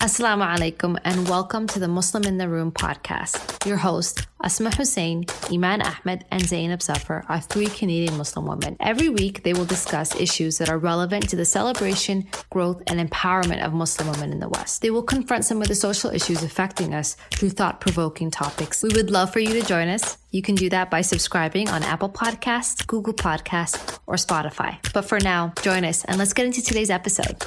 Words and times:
Assalamu 0.00 0.46
alaikum 0.46 0.96
and 1.02 1.28
welcome 1.28 1.66
to 1.66 1.80
the 1.80 1.88
Muslim 1.88 2.22
in 2.22 2.38
the 2.38 2.48
Room 2.48 2.70
podcast. 2.70 3.66
Your 3.66 3.78
host, 3.78 4.28
Asma 4.40 4.70
Hussein, 4.70 5.24
Iman 5.50 5.82
Ahmed, 5.82 6.24
and 6.30 6.40
Zainab 6.40 6.82
Zafar 6.82 7.24
are 7.28 7.40
three 7.40 7.66
Canadian 7.66 8.16
Muslim 8.16 8.46
women. 8.46 8.76
Every 8.78 9.08
week, 9.08 9.42
they 9.42 9.54
will 9.54 9.64
discuss 9.64 10.14
issues 10.14 10.58
that 10.58 10.68
are 10.70 10.78
relevant 10.78 11.28
to 11.30 11.34
the 11.34 11.44
celebration, 11.44 12.28
growth, 12.48 12.80
and 12.86 13.00
empowerment 13.00 13.60
of 13.66 13.72
Muslim 13.72 14.08
women 14.12 14.30
in 14.30 14.38
the 14.38 14.48
West. 14.48 14.82
They 14.82 14.90
will 14.90 15.02
confront 15.02 15.44
some 15.44 15.60
of 15.60 15.66
the 15.66 15.74
social 15.74 16.10
issues 16.10 16.44
affecting 16.44 16.94
us 16.94 17.16
through 17.32 17.50
thought 17.50 17.80
provoking 17.80 18.30
topics. 18.30 18.84
We 18.84 18.90
would 18.94 19.10
love 19.10 19.32
for 19.32 19.40
you 19.40 19.52
to 19.60 19.66
join 19.66 19.88
us. 19.88 20.16
You 20.30 20.42
can 20.42 20.54
do 20.54 20.70
that 20.70 20.92
by 20.92 21.00
subscribing 21.00 21.70
on 21.70 21.82
Apple 21.82 22.08
Podcasts, 22.10 22.86
Google 22.86 23.14
Podcasts, 23.14 23.98
or 24.06 24.14
Spotify. 24.14 24.78
But 24.94 25.06
for 25.06 25.18
now, 25.18 25.54
join 25.60 25.84
us 25.84 26.04
and 26.04 26.18
let's 26.18 26.34
get 26.34 26.46
into 26.46 26.62
today's 26.62 26.88
episode. 26.88 27.44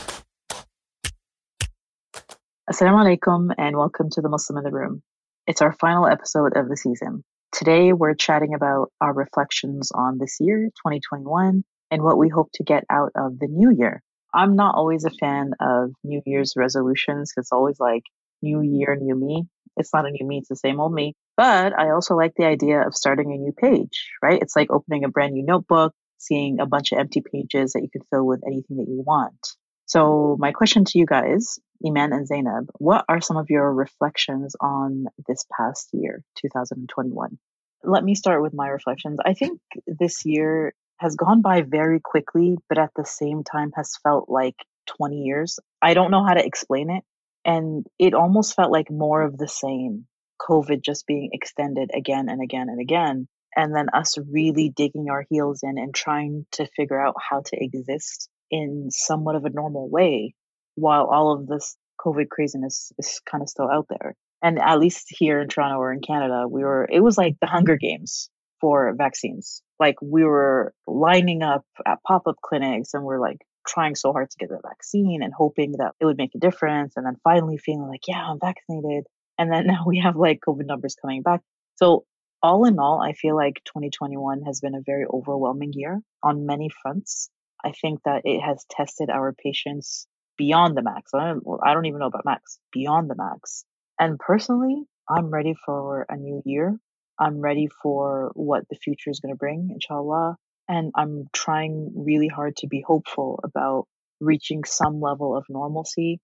Assalamu 2.70 3.18
alaikum 3.18 3.52
and 3.58 3.76
welcome 3.76 4.12
to 4.12 4.22
the 4.22 4.30
Muslim 4.30 4.60
in 4.60 4.64
the 4.64 4.72
Room. 4.72 5.02
It's 5.48 5.64
our 5.64 5.74
final 5.74 6.06
episode 6.06 6.56
of 6.56 6.70
the 6.70 6.78
season. 6.78 7.24
Today 7.52 7.92
we're 7.92 8.14
chatting 8.14 8.54
about 8.54 8.92
our 9.02 9.12
reflections 9.12 9.92
on 9.92 10.20
this 10.20 10.38
year, 10.40 10.66
2021, 10.78 11.64
and 11.90 12.04
what 12.04 12.20
we 12.20 12.30
hope 12.30 12.50
to 12.54 12.64
get 12.64 12.84
out 12.88 13.14
of 13.16 13.40
the 13.40 13.48
new 13.48 13.72
year. 13.72 14.04
I'm 14.32 14.56
not 14.56 14.76
always 14.76 15.06
a 15.06 15.10
fan 15.10 15.54
of 15.60 15.94
New 16.04 16.22
Year's 16.24 16.54
resolutions. 16.56 17.34
It's 17.36 17.52
always 17.52 17.80
like 17.80 18.04
new 18.44 18.62
year, 18.62 18.96
new 18.96 19.16
me. 19.16 19.48
It's 19.76 19.92
not 19.92 20.06
a 20.06 20.12
new 20.12 20.26
me, 20.26 20.38
it's 20.38 20.50
the 20.50 20.56
same 20.56 20.80
old 20.80 20.94
me. 20.94 21.16
But 21.38 21.74
I 21.78 21.90
also 21.90 22.16
like 22.16 22.34
the 22.38 22.46
idea 22.46 22.86
of 22.86 22.94
starting 22.94 23.34
a 23.34 23.38
new 23.38 23.54
page, 23.54 24.12
right? 24.22 24.40
It's 24.40 24.56
like 24.56 24.70
opening 24.72 25.04
a 25.04 25.10
brand 25.10 25.34
new 25.34 25.44
notebook, 25.44 25.96
seeing 26.20 26.60
a 26.60 26.68
bunch 26.68 26.92
of 26.92 27.00
empty 27.00 27.24
pages 27.24 27.74
that 27.74 27.82
you 27.82 27.90
can 27.92 28.04
fill 28.12 28.28
with 28.28 28.44
anything 28.46 28.78
that 28.78 28.88
you 28.88 29.04
want. 29.04 29.56
So, 29.94 30.38
my 30.40 30.54
question 30.54 30.86
to 30.86 31.00
you 31.00 31.06
guys, 31.06 31.60
Iman 31.86 32.14
and 32.14 32.26
Zainab, 32.26 32.70
what 32.78 33.04
are 33.10 33.20
some 33.20 33.36
of 33.36 33.50
your 33.50 33.74
reflections 33.74 34.56
on 34.62 35.08
this 35.28 35.46
past 35.52 35.90
year, 35.92 36.24
2021? 36.38 37.38
Let 37.84 38.02
me 38.02 38.16
start 38.16 38.42
with 38.42 38.54
my 38.54 38.70
reflections. 38.70 39.20
I 39.26 39.34
think 39.34 39.60
this 39.88 40.24
year 40.24 40.74
has 40.96 41.18
gone 41.18 41.42
by 41.42 41.64
very 41.64 42.00
quickly, 42.00 42.56
but 42.70 42.78
at 42.78 42.92
the 42.96 43.04
same 43.04 43.44
time 43.44 43.74
has 43.76 43.98
felt 44.02 44.30
like 44.30 44.56
20 44.98 45.24
years. 45.24 45.60
I 45.82 45.94
don't 45.94 46.12
know 46.12 46.24
how 46.26 46.36
to 46.36 46.46
explain 46.46 46.90
it. 46.90 47.04
And 47.44 47.86
it 48.00 48.14
almost 48.14 48.56
felt 48.56 48.72
like 48.72 48.90
more 48.90 49.22
of 49.22 49.38
the 49.38 49.50
same 49.50 50.06
COVID 50.40 50.82
just 50.82 51.06
being 51.06 51.32
extended 51.34 51.92
again 51.94 52.30
and 52.30 52.42
again 52.42 52.70
and 52.70 52.80
again. 52.80 53.28
And 53.58 53.76
then 53.76 53.90
us 53.90 54.18
really 54.18 54.70
digging 54.70 55.10
our 55.10 55.26
heels 55.30 55.64
in 55.64 55.78
and 55.78 55.94
trying 55.94 56.46
to 56.54 56.66
figure 56.78 56.98
out 56.98 57.16
how 57.20 57.42
to 57.42 57.62
exist 57.62 58.30
in 58.52 58.90
somewhat 58.92 59.36
of 59.36 59.46
a 59.46 59.50
normal 59.50 59.90
way 59.90 60.36
while 60.76 61.06
all 61.06 61.34
of 61.34 61.48
this 61.48 61.76
COVID 62.06 62.30
craziness 62.30 62.92
is 62.98 63.22
kind 63.30 63.42
of 63.42 63.50
still 63.50 63.70
out 63.72 63.88
there. 63.90 64.16
And 64.44 64.60
at 64.60 64.80
least 64.80 65.08
here 65.10 65.40
in 65.40 65.50
Toronto 65.50 65.78
or 65.78 65.94
in 65.94 66.02
Canada, 66.02 66.48
we 66.50 66.64
were, 66.64 66.88
it 66.92 67.02
was 67.02 67.18
like 67.18 67.36
the 67.40 67.48
Hunger 67.48 67.78
Games 67.78 68.30
for 68.60 68.94
vaccines. 68.98 69.62
Like 69.80 69.96
we 70.02 70.24
were 70.24 70.74
lining 70.88 71.44
up 71.44 71.64
at 71.86 72.00
pop 72.06 72.28
up 72.28 72.38
clinics 72.44 72.94
and 72.94 73.04
we're 73.04 73.20
like 73.20 73.38
trying 73.68 73.96
so 73.96 74.12
hard 74.14 74.30
to 74.32 74.38
get 74.38 74.50
the 74.50 74.60
vaccine 74.64 75.22
and 75.22 75.34
hoping 75.36 75.74
that 75.74 75.94
it 76.00 76.06
would 76.06 76.18
make 76.18 76.34
a 76.36 76.40
difference. 76.40 76.94
And 76.96 77.06
then 77.06 77.18
finally 77.24 77.58
feeling 77.58 77.88
like, 77.88 78.08
yeah, 78.08 78.24
I'm 78.24 78.40
vaccinated. 78.40 79.06
And 79.38 79.52
then 79.52 79.68
now 79.68 79.84
we 79.86 80.00
have 80.00 80.16
like 80.16 80.40
COVID 80.48 80.66
numbers 80.66 80.96
coming 81.00 81.22
back. 81.22 81.42
So 81.76 82.06
all 82.44 82.66
in 82.66 82.80
all, 82.80 83.02
I 83.02 83.14
feel 83.14 83.36
like 83.36 83.62
2021 83.66 84.44
has 84.44 84.60
been 84.62 84.76
a 84.76 84.82
very 84.84 85.06
overwhelming 85.12 85.74
year 85.74 86.02
on 86.24 86.46
many 86.46 86.70
fronts. 86.82 87.30
I 87.64 87.72
think 87.72 88.02
that 88.06 88.22
it 88.26 88.42
has 88.42 88.66
tested 88.70 89.10
our 89.10 89.34
patience 89.34 90.08
beyond 90.38 90.76
the 90.76 90.82
max. 90.82 91.12
I 91.14 91.34
don't, 91.34 91.44
I 91.64 91.74
don't 91.74 91.86
even 91.86 92.00
know 92.00 92.08
about 92.08 92.26
max, 92.26 92.60
beyond 92.72 93.10
the 93.10 93.16
max. 93.16 93.66
And 94.00 94.18
personally, 94.18 94.84
I'm 95.10 95.30
ready 95.30 95.54
for 95.66 96.06
a 96.10 96.16
new 96.16 96.42
year. 96.46 96.78
I'm 97.20 97.40
ready 97.40 97.68
for 97.84 98.32
what 98.34 98.64
the 98.70 98.76
future 98.76 99.12
is 99.12 99.20
going 99.20 99.34
to 99.34 99.38
bring, 99.38 99.70
inshallah. 99.72 100.38
And 100.68 100.92
I'm 100.96 101.28
trying 101.34 101.92
really 101.96 102.28
hard 102.28 102.56
to 102.58 102.68
be 102.68 102.84
hopeful 102.86 103.40
about 103.44 103.86
reaching 104.20 104.64
some 104.64 105.02
level 105.02 105.36
of 105.36 105.46
normalcy 105.50 106.20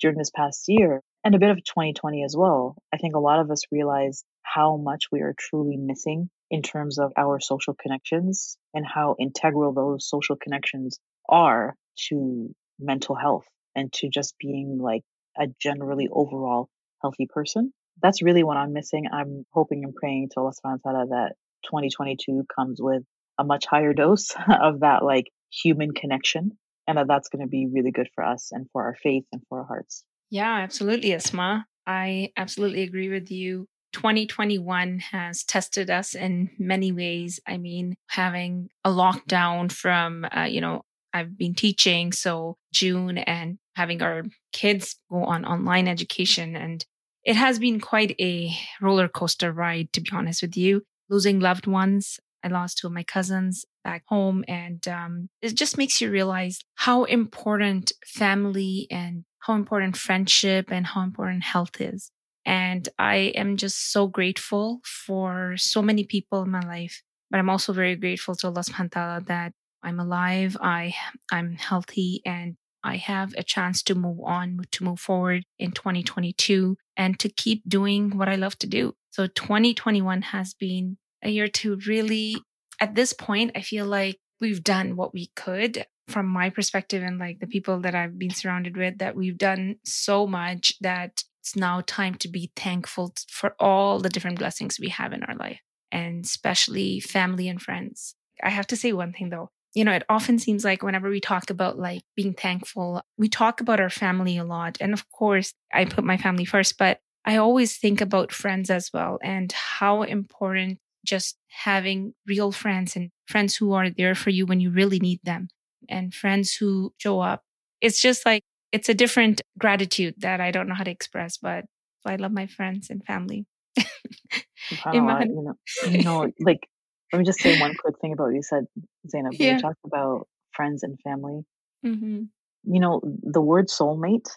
during 0.00 0.18
this 0.18 0.30
past 0.30 0.64
year 0.68 1.02
and 1.24 1.34
a 1.34 1.38
bit 1.38 1.50
of 1.50 1.56
2020 1.56 2.24
as 2.24 2.34
well. 2.36 2.76
I 2.92 2.98
think 2.98 3.14
a 3.14 3.20
lot 3.20 3.40
of 3.40 3.50
us 3.50 3.62
realize 3.70 4.24
how 4.42 4.76
much 4.76 5.04
we 5.10 5.20
are 5.20 5.34
truly 5.38 5.76
missing 5.76 6.30
in 6.50 6.62
terms 6.62 6.98
of 6.98 7.12
our 7.16 7.40
social 7.40 7.74
connections 7.74 8.56
and 8.74 8.86
how 8.86 9.16
integral 9.18 9.72
those 9.72 10.08
social 10.08 10.36
connections 10.36 10.98
are 11.28 11.74
to 12.08 12.54
mental 12.78 13.14
health 13.14 13.46
and 13.74 13.92
to 13.92 14.08
just 14.08 14.34
being 14.38 14.78
like 14.80 15.02
a 15.38 15.46
generally 15.60 16.08
overall 16.10 16.68
healthy 17.02 17.26
person. 17.26 17.72
That's 18.02 18.22
really 18.22 18.44
what 18.44 18.56
I'm 18.56 18.72
missing. 18.72 19.06
I'm 19.12 19.44
hoping 19.52 19.84
and 19.84 19.94
praying 19.94 20.30
to 20.32 20.40
Allah 20.40 20.52
subhanahu 20.52 20.80
wa 20.84 20.92
ta'ala 20.92 21.06
that 21.08 21.32
2022 21.64 22.44
comes 22.54 22.80
with 22.80 23.02
a 23.38 23.44
much 23.44 23.66
higher 23.66 23.92
dose 24.02 24.32
of 24.48 24.80
that 24.80 25.02
like 25.04 25.30
human 25.50 25.92
connection 25.92 26.52
and 26.86 26.98
that 26.98 27.08
that's 27.08 27.28
going 27.28 27.44
to 27.44 27.48
be 27.48 27.66
really 27.66 27.90
good 27.90 28.08
for 28.14 28.24
us 28.24 28.50
and 28.52 28.66
for 28.72 28.84
our 28.84 28.94
faith 28.94 29.24
and 29.32 29.42
for 29.48 29.60
our 29.60 29.66
hearts. 29.66 30.04
Yeah, 30.30 30.58
absolutely, 30.58 31.14
Asma. 31.14 31.66
I 31.86 32.32
absolutely 32.36 32.82
agree 32.82 33.08
with 33.08 33.30
you. 33.30 33.66
2021 33.96 34.98
has 34.98 35.42
tested 35.42 35.88
us 35.88 36.14
in 36.14 36.50
many 36.58 36.92
ways. 36.92 37.40
I 37.46 37.56
mean, 37.56 37.96
having 38.08 38.68
a 38.84 38.90
lockdown 38.90 39.72
from, 39.72 40.26
uh, 40.36 40.42
you 40.42 40.60
know, 40.60 40.82
I've 41.14 41.38
been 41.38 41.54
teaching, 41.54 42.12
so 42.12 42.58
June, 42.74 43.16
and 43.16 43.56
having 43.74 44.02
our 44.02 44.24
kids 44.52 44.96
go 45.10 45.24
on 45.24 45.46
online 45.46 45.88
education. 45.88 46.56
And 46.56 46.84
it 47.24 47.36
has 47.36 47.58
been 47.58 47.80
quite 47.80 48.14
a 48.20 48.54
roller 48.82 49.08
coaster 49.08 49.50
ride, 49.50 49.94
to 49.94 50.02
be 50.02 50.10
honest 50.12 50.42
with 50.42 50.58
you. 50.58 50.82
Losing 51.08 51.40
loved 51.40 51.66
ones. 51.66 52.20
I 52.44 52.48
lost 52.48 52.76
two 52.76 52.88
of 52.88 52.92
my 52.92 53.02
cousins 53.02 53.64
back 53.82 54.02
home. 54.08 54.44
And 54.46 54.86
um, 54.88 55.30
it 55.40 55.54
just 55.54 55.78
makes 55.78 56.02
you 56.02 56.10
realize 56.10 56.60
how 56.74 57.04
important 57.04 57.92
family 58.04 58.88
and 58.90 59.24
how 59.38 59.54
important 59.54 59.96
friendship 59.96 60.70
and 60.70 60.86
how 60.86 61.00
important 61.00 61.44
health 61.44 61.80
is. 61.80 62.10
And 62.46 62.88
I 62.98 63.34
am 63.34 63.56
just 63.56 63.92
so 63.92 64.06
grateful 64.06 64.80
for 64.84 65.56
so 65.58 65.82
many 65.82 66.04
people 66.04 66.42
in 66.42 66.50
my 66.50 66.60
life. 66.60 67.02
But 67.30 67.38
I'm 67.38 67.50
also 67.50 67.72
very 67.72 67.96
grateful 67.96 68.36
to 68.36 68.46
Allah 68.46 68.62
subhanahu 68.62 68.94
wa 68.94 69.00
ta'ala 69.02 69.20
that 69.26 69.52
I'm 69.82 70.00
alive, 70.00 70.56
I 70.60 70.94
I'm 71.30 71.56
healthy 71.56 72.22
and 72.24 72.56
I 72.82 72.96
have 72.96 73.34
a 73.36 73.42
chance 73.42 73.82
to 73.84 73.94
move 73.94 74.20
on, 74.24 74.60
to 74.70 74.84
move 74.84 75.00
forward 75.00 75.42
in 75.58 75.72
2022 75.72 76.76
and 76.96 77.18
to 77.18 77.28
keep 77.28 77.62
doing 77.68 78.16
what 78.16 78.28
I 78.28 78.36
love 78.36 78.56
to 78.60 78.66
do. 78.68 78.94
So 79.10 79.26
2021 79.26 80.22
has 80.22 80.54
been 80.54 80.98
a 81.22 81.30
year 81.30 81.48
to 81.48 81.78
really 81.86 82.36
at 82.80 82.94
this 82.94 83.12
point 83.12 83.52
I 83.56 83.62
feel 83.62 83.86
like 83.86 84.18
we've 84.40 84.62
done 84.62 84.96
what 84.96 85.12
we 85.12 85.30
could 85.34 85.84
from 86.08 86.26
my 86.26 86.50
perspective 86.50 87.02
and 87.02 87.18
like 87.18 87.40
the 87.40 87.46
people 87.46 87.80
that 87.80 87.94
I've 87.94 88.18
been 88.18 88.30
surrounded 88.30 88.76
with 88.76 88.98
that 88.98 89.16
we've 89.16 89.38
done 89.38 89.76
so 89.84 90.26
much 90.26 90.74
that 90.80 91.24
it's 91.46 91.54
now 91.54 91.80
time 91.86 92.16
to 92.16 92.26
be 92.28 92.50
thankful 92.56 93.14
for 93.28 93.54
all 93.60 94.00
the 94.00 94.08
different 94.08 94.36
blessings 94.36 94.80
we 94.80 94.88
have 94.88 95.12
in 95.12 95.22
our 95.22 95.36
life 95.36 95.60
and 95.92 96.24
especially 96.24 96.98
family 96.98 97.48
and 97.48 97.62
friends. 97.62 98.16
I 98.42 98.50
have 98.50 98.66
to 98.68 98.76
say 98.76 98.92
one 98.92 99.12
thing 99.12 99.30
though. 99.30 99.50
You 99.72 99.84
know, 99.84 99.92
it 99.92 100.02
often 100.08 100.40
seems 100.40 100.64
like 100.64 100.82
whenever 100.82 101.08
we 101.08 101.20
talk 101.20 101.48
about 101.48 101.78
like 101.78 102.02
being 102.16 102.34
thankful, 102.34 103.00
we 103.16 103.28
talk 103.28 103.60
about 103.60 103.78
our 103.78 103.90
family 103.90 104.36
a 104.38 104.44
lot. 104.44 104.78
And 104.80 104.92
of 104.92 105.08
course, 105.12 105.54
I 105.72 105.84
put 105.84 106.02
my 106.02 106.16
family 106.16 106.46
first, 106.46 106.78
but 106.78 106.98
I 107.24 107.36
always 107.36 107.76
think 107.76 108.00
about 108.00 108.32
friends 108.32 108.68
as 108.68 108.90
well 108.92 109.20
and 109.22 109.52
how 109.52 110.02
important 110.02 110.80
just 111.04 111.36
having 111.46 112.14
real 112.26 112.50
friends 112.50 112.96
and 112.96 113.10
friends 113.28 113.54
who 113.54 113.72
are 113.72 113.88
there 113.88 114.16
for 114.16 114.30
you 114.30 114.46
when 114.46 114.58
you 114.58 114.70
really 114.70 114.98
need 114.98 115.20
them 115.22 115.46
and 115.88 116.12
friends 116.12 116.56
who 116.56 116.92
show 116.98 117.20
up. 117.20 117.44
It's 117.80 118.02
just 118.02 118.26
like 118.26 118.42
it's 118.76 118.90
a 118.90 118.94
different 118.94 119.40
gratitude 119.58 120.14
that 120.18 120.40
I 120.40 120.50
don't 120.50 120.68
know 120.68 120.74
how 120.74 120.84
to 120.84 120.90
express, 120.90 121.38
but 121.38 121.64
I 122.04 122.16
love 122.16 122.32
my 122.32 122.46
friends 122.46 122.90
and 122.90 123.02
family. 123.04 123.46
you 123.76 125.00
know, 125.00 125.54
you 125.90 126.02
know, 126.04 126.30
like 126.40 126.68
let 127.12 127.18
me 127.18 127.24
just 127.24 127.40
say 127.40 127.58
one 127.58 127.74
quick 127.74 127.94
thing 128.00 128.12
about 128.12 128.24
what 128.24 128.34
you 128.34 128.42
said, 128.42 128.64
Zainab. 129.08 129.32
Yeah. 129.34 129.54
You 129.54 129.60
talked 129.60 129.84
about 129.84 130.28
friends 130.52 130.82
and 130.82 130.98
family. 131.00 131.40
Mm-hmm. 131.84 132.24
You 132.64 132.80
know, 132.80 133.00
the 133.22 133.40
word 133.40 133.68
soulmate 133.68 134.28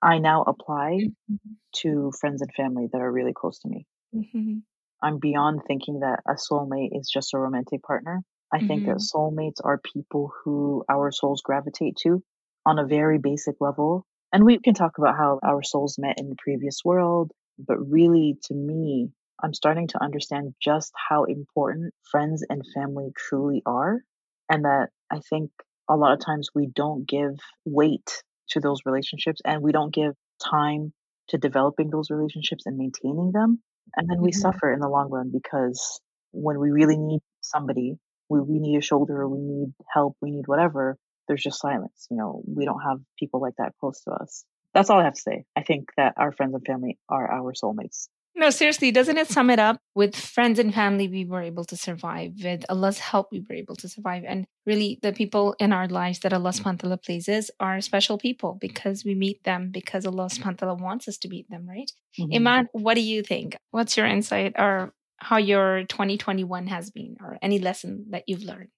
I 0.00 0.18
now 0.18 0.42
apply 0.42 0.98
mm-hmm. 1.00 1.52
to 1.82 2.12
friends 2.18 2.40
and 2.40 2.50
family 2.54 2.88
that 2.92 3.00
are 3.00 3.12
really 3.12 3.34
close 3.34 3.58
to 3.60 3.68
me. 3.68 3.86
Mm-hmm. 4.14 4.58
I'm 5.02 5.18
beyond 5.18 5.60
thinking 5.66 6.00
that 6.00 6.20
a 6.26 6.34
soulmate 6.34 6.90
is 6.92 7.10
just 7.12 7.34
a 7.34 7.38
romantic 7.38 7.82
partner. 7.82 8.22
I 8.54 8.58
think 8.58 8.84
that 8.86 8.96
mm-hmm. 8.96 9.18
soulmates 9.18 9.64
are 9.64 9.80
people 9.94 10.30
who 10.44 10.84
our 10.88 11.10
souls 11.10 11.40
gravitate 11.42 11.96
to 12.02 12.22
on 12.64 12.78
a 12.78 12.86
very 12.86 13.18
basic 13.18 13.56
level. 13.60 14.06
And 14.32 14.44
we 14.44 14.58
can 14.58 14.74
talk 14.74 14.98
about 14.98 15.16
how 15.16 15.40
our 15.42 15.62
souls 15.62 15.96
met 15.98 16.18
in 16.18 16.28
the 16.28 16.36
previous 16.36 16.80
world, 16.84 17.32
but 17.58 17.76
really 17.78 18.38
to 18.44 18.54
me, 18.54 19.10
I'm 19.42 19.52
starting 19.52 19.88
to 19.88 20.02
understand 20.02 20.54
just 20.62 20.92
how 20.96 21.24
important 21.24 21.92
friends 22.10 22.44
and 22.48 22.62
family 22.74 23.10
truly 23.16 23.62
are. 23.66 24.00
And 24.48 24.64
that 24.64 24.88
I 25.10 25.20
think 25.28 25.50
a 25.88 25.96
lot 25.96 26.12
of 26.12 26.20
times 26.24 26.50
we 26.54 26.66
don't 26.66 27.06
give 27.06 27.38
weight 27.64 28.22
to 28.50 28.60
those 28.60 28.80
relationships 28.84 29.40
and 29.44 29.62
we 29.62 29.72
don't 29.72 29.94
give 29.94 30.14
time 30.42 30.92
to 31.28 31.38
developing 31.38 31.90
those 31.90 32.10
relationships 32.10 32.64
and 32.66 32.76
maintaining 32.76 33.32
them. 33.32 33.60
And 33.96 34.08
then 34.08 34.20
we 34.20 34.30
mm-hmm. 34.30 34.40
suffer 34.40 34.72
in 34.72 34.80
the 34.80 34.88
long 34.88 35.10
run 35.10 35.30
because 35.32 36.00
when 36.32 36.58
we 36.58 36.70
really 36.70 36.96
need 36.96 37.20
somebody, 37.40 37.96
we, 38.28 38.40
we 38.40 38.58
need 38.58 38.78
a 38.78 38.82
shoulder, 38.82 39.28
we 39.28 39.40
need 39.40 39.72
help, 39.92 40.16
we 40.20 40.30
need 40.30 40.46
whatever, 40.46 40.96
there's 41.28 41.42
just 41.42 41.60
silence. 41.60 42.06
You 42.10 42.16
know, 42.16 42.42
we 42.46 42.64
don't 42.64 42.80
have 42.80 42.98
people 43.18 43.40
like 43.40 43.54
that 43.58 43.72
close 43.80 44.00
to 44.02 44.12
us. 44.12 44.44
That's 44.74 44.90
all 44.90 45.00
I 45.00 45.04
have 45.04 45.14
to 45.14 45.20
say. 45.20 45.44
I 45.56 45.62
think 45.62 45.90
that 45.96 46.14
our 46.16 46.32
friends 46.32 46.54
and 46.54 46.64
family 46.64 46.98
are 47.08 47.30
our 47.30 47.52
soulmates. 47.52 48.08
No, 48.34 48.48
seriously, 48.48 48.90
doesn't 48.90 49.18
it 49.18 49.28
sum 49.28 49.50
it 49.50 49.58
up? 49.58 49.78
With 49.94 50.16
friends 50.16 50.58
and 50.58 50.74
family, 50.74 51.06
we 51.06 51.26
were 51.26 51.42
able 51.42 51.66
to 51.66 51.76
survive. 51.76 52.32
With 52.42 52.64
Allah's 52.70 52.98
help, 52.98 53.28
we 53.30 53.44
were 53.46 53.54
able 53.54 53.76
to 53.76 53.88
survive. 53.88 54.24
And 54.26 54.46
really, 54.64 54.98
the 55.02 55.12
people 55.12 55.54
in 55.58 55.70
our 55.72 55.86
lives 55.86 56.20
that 56.20 56.32
Allah 56.32 56.50
subhanahu 56.50 56.88
wa 56.88 56.96
places 56.96 57.50
are 57.60 57.80
special 57.82 58.16
people 58.16 58.56
because 58.58 59.04
we 59.04 59.14
meet 59.14 59.44
them 59.44 59.70
because 59.70 60.06
Allah 60.06 60.26
subhanahu 60.26 60.66
wa 60.66 60.74
wants 60.74 61.08
us 61.08 61.18
to 61.18 61.28
meet 61.28 61.50
them, 61.50 61.68
right? 61.68 61.92
Mm-hmm. 62.18 62.34
Iman, 62.36 62.68
what 62.72 62.94
do 62.94 63.02
you 63.02 63.22
think? 63.22 63.56
What's 63.70 63.98
your 63.98 64.06
insight 64.06 64.54
or 64.58 64.94
how 65.18 65.36
your 65.36 65.84
2021 65.84 66.68
has 66.68 66.90
been 66.90 67.16
or 67.20 67.36
any 67.42 67.58
lesson 67.58 68.06
that 68.10 68.24
you've 68.26 68.44
learned? 68.44 68.70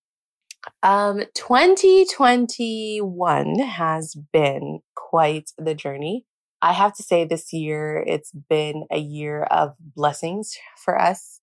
Um, 0.83 1.23
2021 1.35 3.59
has 3.59 4.17
been 4.33 4.81
quite 4.95 5.51
the 5.59 5.75
journey. 5.75 6.25
I 6.63 6.73
have 6.73 6.95
to 6.95 7.03
say 7.03 7.25
this 7.25 7.53
year, 7.53 8.03
it's 8.07 8.33
been 8.33 8.85
a 8.91 8.99
year 8.99 9.43
of 9.45 9.75
blessings 9.79 10.57
for 10.83 11.01
us. 11.01 11.41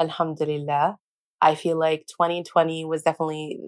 Alhamdulillah. 0.00 0.98
I 1.40 1.54
feel 1.54 1.78
like 1.78 2.06
2020 2.08 2.84
was 2.84 3.02
definitely 3.02 3.60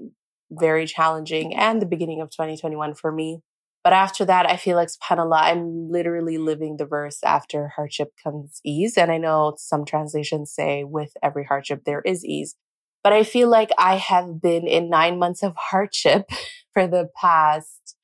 very 0.51 0.87
challenging 0.87 1.55
and 1.55 1.81
the 1.81 1.87
beginning 1.87 2.21
of 2.21 2.31
2021 2.31 2.95
for 2.95 3.13
me. 3.13 3.41
But 3.83 3.95
after 3.95 4.27
that, 4.27 4.51
I 4.51 4.57
feel 4.57 4.77
like, 4.77 4.89
subhanAllah, 4.89 5.41
I'm 5.41 5.91
literally 5.91 6.37
living 6.37 6.77
the 6.77 6.85
verse 6.85 7.21
after 7.25 7.69
hardship 7.69 8.13
comes 8.23 8.61
ease. 8.63 8.99
And 8.99 9.11
I 9.11 9.17
know 9.17 9.55
some 9.57 9.87
translations 9.87 10.53
say 10.53 10.85
with 10.85 11.13
every 11.23 11.45
hardship, 11.45 11.85
there 11.87 12.03
is 12.03 12.25
ease. 12.25 12.57
But 13.03 13.13
I 13.13 13.25
feel 13.25 13.49
like 13.49 13.71
I 13.79 13.97
have 13.97 14.41
been 14.41 14.67
in 14.67 14.91
nine 14.91 15.19
months 15.19 15.43
of 15.43 15.55
hardship 15.57 16.31
for 16.75 16.87
the 16.87 17.09
past 17.21 17.97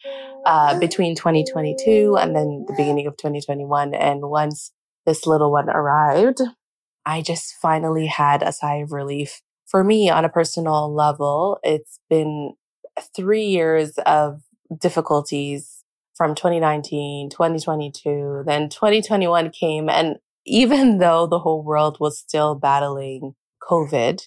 uh, 0.44 0.78
between 0.78 1.14
2022 1.14 2.16
and 2.18 2.34
then 2.34 2.64
the 2.66 2.74
beginning 2.76 3.06
of 3.06 3.16
2021. 3.16 3.94
And 3.94 4.22
once 4.22 4.72
this 5.04 5.26
little 5.26 5.52
one 5.52 5.68
arrived, 5.68 6.40
I 7.04 7.22
just 7.22 7.54
finally 7.60 8.06
had 8.06 8.42
a 8.42 8.52
sigh 8.52 8.76
of 8.76 8.92
relief. 8.92 9.42
For 9.66 9.84
me, 9.84 10.10
on 10.10 10.24
a 10.24 10.28
personal 10.28 10.92
level, 10.92 11.58
it's 11.62 12.00
been 12.08 12.54
three 13.14 13.44
years 13.44 13.98
of 14.06 14.42
difficulties 14.80 15.84
from 16.16 16.34
2019, 16.34 17.30
2022, 17.30 18.44
then 18.46 18.68
2021 18.68 19.50
came. 19.50 19.88
And 19.88 20.16
even 20.46 20.98
though 20.98 21.26
the 21.26 21.40
whole 21.40 21.62
world 21.62 21.98
was 22.00 22.18
still 22.18 22.54
battling 22.54 23.34
COVID, 23.62 24.26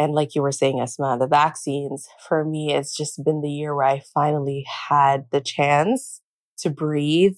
and 0.00 0.14
like 0.14 0.34
you 0.34 0.40
were 0.40 0.50
saying, 0.50 0.80
Asma, 0.80 1.18
the 1.18 1.26
vaccines, 1.26 2.08
for 2.26 2.42
me, 2.42 2.72
it's 2.72 2.96
just 2.96 3.22
been 3.22 3.42
the 3.42 3.50
year 3.50 3.74
where 3.74 3.84
I 3.84 4.02
finally 4.14 4.64
had 4.88 5.26
the 5.30 5.42
chance 5.42 6.22
to 6.60 6.70
breathe, 6.70 7.36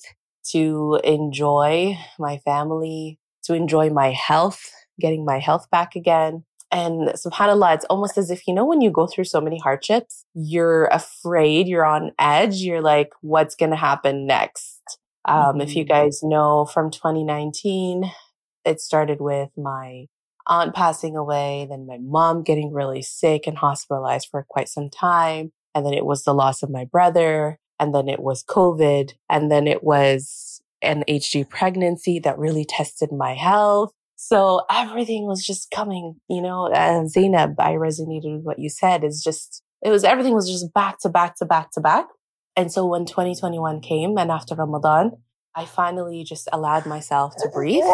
to 0.53 1.01
enjoy 1.03 1.99
my 2.21 2.39
family, 2.39 3.19
to 3.47 3.55
enjoy 3.55 3.91
my 3.91 4.13
health, 4.13 4.71
getting 5.01 5.25
my 5.25 5.41
health 5.41 5.69
back 5.73 5.97
again. 5.97 6.45
And 6.71 7.09
subhanAllah, 7.09 7.75
it's 7.75 7.85
almost 7.87 8.17
as 8.17 8.31
if, 8.31 8.47
you 8.47 8.55
know, 8.55 8.65
when 8.65 8.81
you 8.81 8.93
go 8.93 9.09
through 9.09 9.25
so 9.25 9.41
many 9.41 9.59
hardships, 9.59 10.25
you're 10.33 10.85
afraid, 10.93 11.67
you're 11.67 11.85
on 11.85 12.13
edge, 12.21 12.59
you're 12.59 12.81
like, 12.81 13.11
what's 13.23 13.57
going 13.57 13.73
to 13.73 13.77
happen 13.77 14.25
next? 14.25 15.01
Um, 15.25 15.37
mm-hmm. 15.37 15.63
If 15.63 15.75
you 15.75 15.85
mm-hmm. 15.85 16.05
guys 16.05 16.21
know 16.23 16.65
from 16.65 16.93
2019, 16.93 18.09
it 18.65 18.81
started 18.81 19.21
with 19.21 19.51
my 19.57 20.07
aunt 20.53 20.75
passing 20.75 21.17
away, 21.17 21.67
then 21.71 21.87
my 21.87 21.97
mom 21.99 22.43
getting 22.43 22.73
really 22.73 23.01
sick 23.01 23.47
and 23.47 23.57
hospitalized 23.57 24.29
for 24.31 24.45
quite 24.49 24.69
some 24.69 24.91
time. 24.91 25.51
And 25.75 25.87
then 25.87 25.95
it 25.95 26.05
was 26.05 26.25
the 26.25 26.35
loss 26.35 26.63
of 26.63 26.69
my 26.69 26.85
brother. 26.85 27.59
And 27.81 27.95
then 27.95 28.07
it 28.07 28.21
was 28.21 28.45
COVID. 28.45 29.13
And 29.31 29.51
then 29.51 29.67
it 29.67 29.83
was 29.83 30.61
an 30.83 31.05
HG 31.09 31.49
pregnancy 31.49 32.19
that 32.19 32.39
really 32.39 32.67
tested 32.69 33.11
my 33.11 33.33
health. 33.33 33.93
So 34.17 34.63
everything 34.71 35.27
was 35.27 35.45
just 35.45 35.71
coming, 35.71 36.17
you 36.29 36.43
know, 36.43 36.71
and 36.73 37.11
Zainab, 37.11 37.59
I 37.59 37.73
resonated 37.73 38.37
with 38.37 38.45
what 38.45 38.59
you 38.59 38.69
said 38.69 39.03
is 39.03 39.23
just, 39.25 39.63
it 39.83 39.91
was, 39.91 40.05
everything 40.05 40.35
was 40.35 40.49
just 40.49 40.73
back 40.75 40.99
to 41.01 41.09
back 41.09 41.37
to 41.39 41.47
back 41.47 41.73
to 41.73 41.81
back. 41.81 42.07
And 42.57 42.71
so 42.71 42.87
when 42.87 43.07
2021 43.07 43.81
came 43.81 44.19
and 44.19 44.31
after 44.31 44.55
Ramadan, 44.55 45.13
I 45.57 45.65
finally 45.65 46.25
just 46.25 46.49
allowed 46.53 46.87
myself 46.87 47.35
to 47.39 47.49
breathe, 47.49 47.85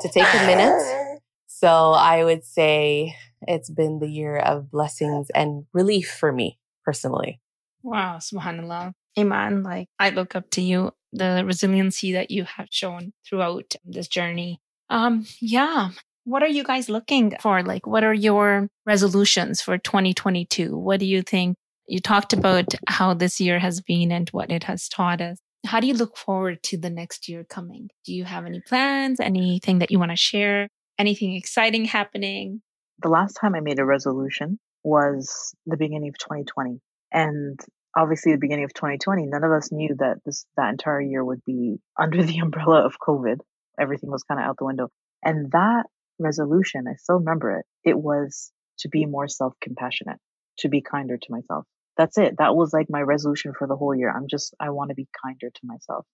to 0.00 0.08
take 0.08 0.32
a 0.32 0.46
minute 0.46 1.20
so 1.62 1.92
I 1.92 2.24
would 2.24 2.44
say 2.44 3.14
it's 3.42 3.70
been 3.70 4.00
the 4.00 4.08
year 4.08 4.36
of 4.36 4.68
blessings 4.68 5.30
and 5.30 5.64
relief 5.72 6.10
for 6.10 6.32
me 6.32 6.58
personally. 6.84 7.40
Wow, 7.84 8.16
subhanAllah. 8.16 8.94
Iman, 9.16 9.62
like 9.62 9.86
I 9.96 10.10
look 10.10 10.34
up 10.34 10.50
to 10.52 10.60
you, 10.60 10.90
the 11.12 11.44
resiliency 11.46 12.14
that 12.14 12.32
you 12.32 12.42
have 12.42 12.66
shown 12.70 13.12
throughout 13.24 13.76
this 13.84 14.08
journey. 14.08 14.60
Um, 14.90 15.24
yeah. 15.40 15.90
What 16.24 16.42
are 16.42 16.48
you 16.48 16.64
guys 16.64 16.88
looking 16.88 17.36
for? 17.40 17.62
Like, 17.62 17.86
what 17.86 18.02
are 18.02 18.14
your 18.14 18.68
resolutions 18.84 19.60
for 19.60 19.78
2022? 19.78 20.76
What 20.76 20.98
do 20.98 21.06
you 21.06 21.22
think? 21.22 21.56
You 21.86 22.00
talked 22.00 22.32
about 22.32 22.74
how 22.88 23.14
this 23.14 23.40
year 23.40 23.60
has 23.60 23.80
been 23.80 24.10
and 24.10 24.28
what 24.30 24.50
it 24.50 24.64
has 24.64 24.88
taught 24.88 25.20
us. 25.20 25.38
How 25.64 25.78
do 25.78 25.86
you 25.86 25.94
look 25.94 26.16
forward 26.16 26.60
to 26.64 26.76
the 26.76 26.90
next 26.90 27.28
year 27.28 27.44
coming? 27.44 27.90
Do 28.04 28.12
you 28.12 28.24
have 28.24 28.46
any 28.46 28.60
plans? 28.60 29.20
Anything 29.20 29.78
that 29.78 29.92
you 29.92 30.00
want 30.00 30.10
to 30.10 30.16
share? 30.16 30.68
Anything 31.02 31.34
exciting 31.34 31.84
happening? 31.84 32.62
The 33.02 33.08
last 33.08 33.32
time 33.32 33.56
I 33.56 33.60
made 33.60 33.80
a 33.80 33.84
resolution 33.84 34.60
was 34.84 35.52
the 35.66 35.76
beginning 35.76 36.10
of 36.10 36.18
2020. 36.18 36.78
And 37.12 37.58
obviously 37.96 38.30
the 38.30 38.38
beginning 38.38 38.66
of 38.66 38.72
2020, 38.72 39.26
none 39.26 39.42
of 39.42 39.50
us 39.50 39.72
knew 39.72 39.96
that 39.98 40.18
this 40.24 40.46
that 40.56 40.70
entire 40.70 41.00
year 41.00 41.24
would 41.24 41.44
be 41.44 41.78
under 42.00 42.22
the 42.22 42.38
umbrella 42.38 42.86
of 42.86 43.00
COVID. 43.04 43.38
Everything 43.80 44.12
was 44.12 44.22
kind 44.22 44.40
of 44.40 44.46
out 44.46 44.58
the 44.58 44.64
window. 44.64 44.90
And 45.24 45.50
that 45.50 45.86
resolution, 46.20 46.84
I 46.88 46.94
still 46.94 47.16
remember 47.16 47.58
it. 47.58 47.66
It 47.82 47.98
was 47.98 48.52
to 48.78 48.88
be 48.88 49.04
more 49.04 49.26
self-compassionate, 49.26 50.20
to 50.58 50.68
be 50.68 50.82
kinder 50.82 51.16
to 51.16 51.32
myself. 51.32 51.66
That's 51.96 52.16
it. 52.16 52.36
That 52.38 52.54
was 52.54 52.72
like 52.72 52.86
my 52.88 53.00
resolution 53.00 53.54
for 53.58 53.66
the 53.66 53.74
whole 53.74 53.92
year. 53.92 54.12
I'm 54.14 54.28
just 54.30 54.54
I 54.60 54.70
want 54.70 54.90
to 54.90 54.94
be 54.94 55.08
kinder 55.20 55.50
to 55.50 55.60
myself 55.64 56.06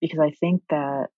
because 0.00 0.20
I 0.20 0.30
think 0.30 0.62
that 0.70 1.08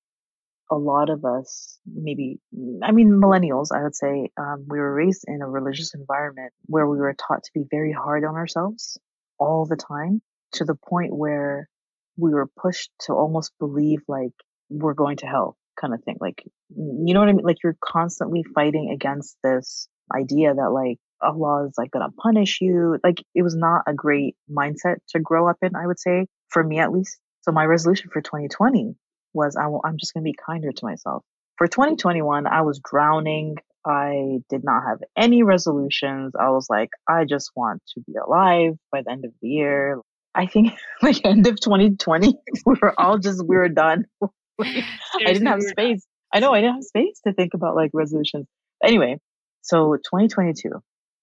a 0.71 0.77
lot 0.77 1.11
of 1.11 1.25
us, 1.25 1.79
maybe, 1.87 2.41
I 2.83 2.93
mean, 2.93 3.11
millennials, 3.11 3.69
I 3.75 3.83
would 3.83 3.95
say, 3.95 4.31
um, 4.37 4.67
we 4.69 4.79
were 4.79 4.95
raised 4.95 5.25
in 5.27 5.41
a 5.41 5.49
religious 5.49 5.95
environment 5.95 6.53
where 6.67 6.87
we 6.87 6.99
were 6.99 7.15
taught 7.15 7.45
to 7.45 7.51
be 7.55 7.65
very 7.71 7.93
hard 7.93 8.25
on 8.25 8.35
ourselves 8.35 8.99
all 9.39 9.67
the 9.67 9.77
time 9.77 10.21
to 10.53 10.65
the 10.65 10.75
point 10.75 11.15
where 11.15 11.69
we 12.17 12.33
were 12.33 12.49
pushed 12.61 12.91
to 13.01 13.13
almost 13.13 13.53
believe 13.59 14.01
like 14.09 14.33
we're 14.69 14.95
going 14.95 15.17
to 15.19 15.27
hell 15.27 15.57
kind 15.81 15.95
of 15.95 16.03
thing. 16.05 16.17
Like, 16.21 16.43
you 16.77 17.15
know 17.15 17.21
what 17.21 17.29
I 17.29 17.33
mean? 17.33 17.45
Like 17.45 17.63
you're 17.63 17.77
constantly 17.83 18.45
fighting 18.55 18.91
against 18.91 19.37
this 19.43 19.89
idea 20.15 20.55
that 20.55 20.71
like 20.71 20.99
Allah 21.23 21.67
is 21.67 21.75
like 21.79 21.91
gonna 21.91 22.11
punish 22.11 22.61
you. 22.61 22.99
Like 23.03 23.23
it 23.35 23.43
was 23.43 23.55
not 23.55 23.83
a 23.87 23.95
great 23.95 24.37
mindset 24.51 24.97
to 25.11 25.21
grow 25.21 25.49
up 25.49 25.59
in, 25.63 25.77
I 25.77 25.87
would 25.87 26.01
say, 26.01 26.27
for 26.49 26.63
me 26.63 26.79
at 26.79 26.93
least. 26.93 27.19
So 27.43 27.53
my 27.53 27.65
resolution 27.65 28.11
for 28.13 28.21
2020 28.21 28.95
was 29.33 29.57
I 29.57 29.67
will, 29.69 29.81
I'm 29.85 29.99
just 29.99 30.15
going 30.15 30.25
to 30.25 30.31
be 30.31 30.37
kinder 30.47 30.73
to 30.73 30.85
myself. 30.85 31.25
For 31.57 31.67
2021, 31.67 32.47
I 32.47 32.63
was 32.63 32.81
drowning. 32.83 33.57
I 33.85 34.39
did 34.49 34.65
not 34.65 34.83
have 34.87 34.99
any 35.17 35.43
resolutions. 35.43 36.35
I 36.39 36.51
was 36.51 36.67
like, 36.69 36.91
I 37.09 37.25
just 37.25 37.51
want 37.57 37.83
to 37.95 38.01
be 38.01 38.15
alive 38.15 38.75
by 38.93 39.03
the 39.03 39.11
end 39.11 39.25
of 39.25 39.33
the 39.41 39.49
year. 39.49 40.01
I 40.35 40.47
think 40.47 40.73
like 41.03 41.25
end 41.25 41.47
of 41.47 41.61
2020, 41.61 42.35
we 42.67 42.75
were 42.81 42.99
all 42.99 43.19
just, 43.19 43.45
we 43.47 43.57
were 43.57 43.69
done. 43.69 44.05
I 44.61 44.85
didn't 45.27 45.47
have 45.47 45.63
space. 45.63 46.07
I 46.33 46.41
know 46.41 46.53
I 46.53 46.61
didn't 46.61 46.77
have 46.77 46.85
space 46.85 47.21
to 47.27 47.33
think 47.33 47.55
about 47.55 47.75
like 47.75 47.91
resolutions. 47.95 48.47
Anyway, 48.85 49.19
so 49.63 49.97
2022, 49.97 50.71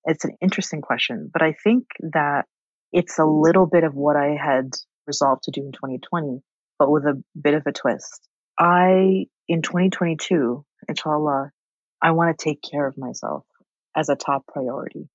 it's 0.05 0.25
an 0.25 0.31
interesting 0.41 0.81
question, 0.81 1.29
but 1.31 1.41
I 1.41 1.53
think 1.63 1.85
that 1.99 2.45
it's 2.91 3.19
a 3.19 3.25
little 3.25 3.65
bit 3.65 3.83
of 3.83 3.93
what 3.93 4.15
I 4.15 4.35
had 4.35 4.71
resolved 5.07 5.43
to 5.43 5.51
do 5.51 5.61
in 5.61 5.71
2020 5.71 6.41
but 6.79 6.91
with 6.91 7.03
a 7.03 7.21
bit 7.39 7.53
of 7.53 7.63
a 7.65 7.71
twist. 7.71 8.27
I, 8.57 9.25
in 9.47 9.61
2022, 9.61 10.65
inshallah, 10.87 11.51
I 12.01 12.11
want 12.11 12.37
to 12.37 12.43
take 12.43 12.61
care 12.61 12.87
of 12.87 12.97
myself 12.97 13.45
as 13.95 14.09
a 14.09 14.15
top 14.15 14.45
priority. 14.47 15.09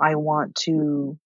I 0.00 0.16
want 0.16 0.54
to 0.66 1.18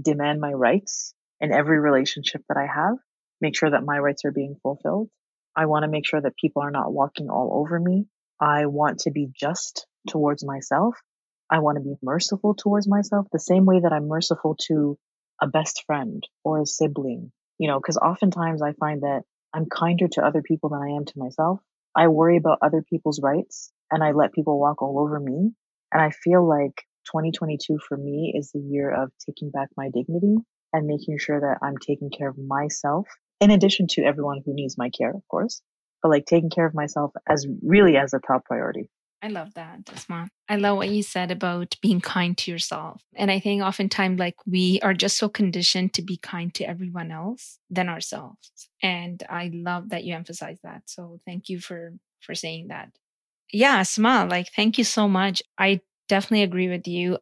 demand 0.00 0.40
my 0.40 0.52
rights 0.52 1.14
in 1.40 1.52
every 1.52 1.78
relationship 1.78 2.42
that 2.48 2.56
I 2.56 2.66
have, 2.66 2.96
make 3.40 3.56
sure 3.56 3.70
that 3.70 3.84
my 3.84 3.98
rights 3.98 4.24
are 4.24 4.32
being 4.32 4.56
fulfilled. 4.62 5.08
I 5.56 5.66
want 5.66 5.84
to 5.84 5.90
make 5.90 6.06
sure 6.06 6.20
that 6.20 6.36
people 6.36 6.62
are 6.62 6.70
not 6.70 6.92
walking 6.92 7.28
all 7.28 7.50
over 7.60 7.78
me. 7.78 8.06
I 8.40 8.66
want 8.66 9.00
to 9.00 9.10
be 9.10 9.28
just 9.34 9.86
towards 10.08 10.44
myself. 10.44 10.96
I 11.50 11.60
want 11.60 11.76
to 11.76 11.84
be 11.84 11.94
merciful 12.02 12.54
towards 12.54 12.88
myself 12.88 13.26
the 13.30 13.38
same 13.38 13.66
way 13.66 13.80
that 13.80 13.92
I'm 13.92 14.08
merciful 14.08 14.56
to 14.66 14.98
a 15.40 15.46
best 15.46 15.84
friend 15.86 16.26
or 16.42 16.62
a 16.62 16.66
sibling, 16.66 17.30
you 17.58 17.68
know, 17.68 17.78
because 17.78 17.98
oftentimes 17.98 18.62
I 18.62 18.72
find 18.72 19.02
that 19.02 19.22
I'm 19.54 19.66
kinder 19.66 20.08
to 20.08 20.26
other 20.26 20.42
people 20.42 20.70
than 20.70 20.82
I 20.82 20.96
am 20.96 21.04
to 21.04 21.18
myself. 21.18 21.60
I 21.96 22.08
worry 22.08 22.36
about 22.36 22.58
other 22.60 22.82
people's 22.82 23.20
rights 23.22 23.70
and 23.90 24.02
I 24.02 24.10
let 24.10 24.32
people 24.32 24.58
walk 24.58 24.82
all 24.82 24.98
over 24.98 25.20
me. 25.20 25.52
And 25.92 26.02
I 26.02 26.10
feel 26.10 26.46
like 26.46 26.82
2022 27.06 27.78
for 27.86 27.96
me 27.96 28.34
is 28.36 28.50
the 28.50 28.58
year 28.58 28.90
of 28.90 29.12
taking 29.24 29.50
back 29.50 29.68
my 29.76 29.90
dignity 29.90 30.36
and 30.72 30.86
making 30.88 31.18
sure 31.18 31.40
that 31.40 31.64
I'm 31.64 31.78
taking 31.78 32.10
care 32.10 32.28
of 32.28 32.36
myself 32.36 33.06
in 33.40 33.52
addition 33.52 33.86
to 33.90 34.02
everyone 34.02 34.42
who 34.44 34.54
needs 34.54 34.76
my 34.76 34.90
care, 34.90 35.10
of 35.10 35.22
course, 35.28 35.62
but 36.02 36.08
like 36.08 36.26
taking 36.26 36.50
care 36.50 36.66
of 36.66 36.74
myself 36.74 37.12
as 37.28 37.46
really 37.62 37.96
as 37.96 38.12
a 38.12 38.18
top 38.18 38.46
priority. 38.46 38.90
I 39.24 39.28
love 39.28 39.54
that, 39.54 39.78
Asma. 39.90 40.28
I 40.50 40.56
love 40.56 40.76
what 40.76 40.90
you 40.90 41.02
said 41.02 41.30
about 41.30 41.76
being 41.80 42.02
kind 42.02 42.36
to 42.36 42.50
yourself. 42.50 43.02
And 43.16 43.30
I 43.30 43.40
think 43.40 43.62
oftentimes, 43.62 44.18
like, 44.20 44.34
we 44.46 44.80
are 44.82 44.92
just 44.92 45.16
so 45.16 45.30
conditioned 45.30 45.94
to 45.94 46.02
be 46.02 46.18
kind 46.18 46.52
to 46.56 46.64
everyone 46.64 47.10
else 47.10 47.58
than 47.70 47.88
ourselves. 47.88 48.68
And 48.82 49.22
I 49.30 49.50
love 49.54 49.88
that 49.88 50.04
you 50.04 50.14
emphasize 50.14 50.58
that. 50.62 50.82
So 50.84 51.20
thank 51.26 51.48
you 51.48 51.58
for 51.58 51.94
for 52.20 52.34
saying 52.34 52.68
that. 52.68 52.90
Yeah, 53.50 53.76
Asma, 53.78 54.26
like, 54.30 54.48
thank 54.54 54.76
you 54.76 54.84
so 54.84 55.08
much. 55.08 55.42
I 55.56 55.80
definitely 56.06 56.42
agree 56.42 56.68
with 56.68 56.86
you 56.86 57.16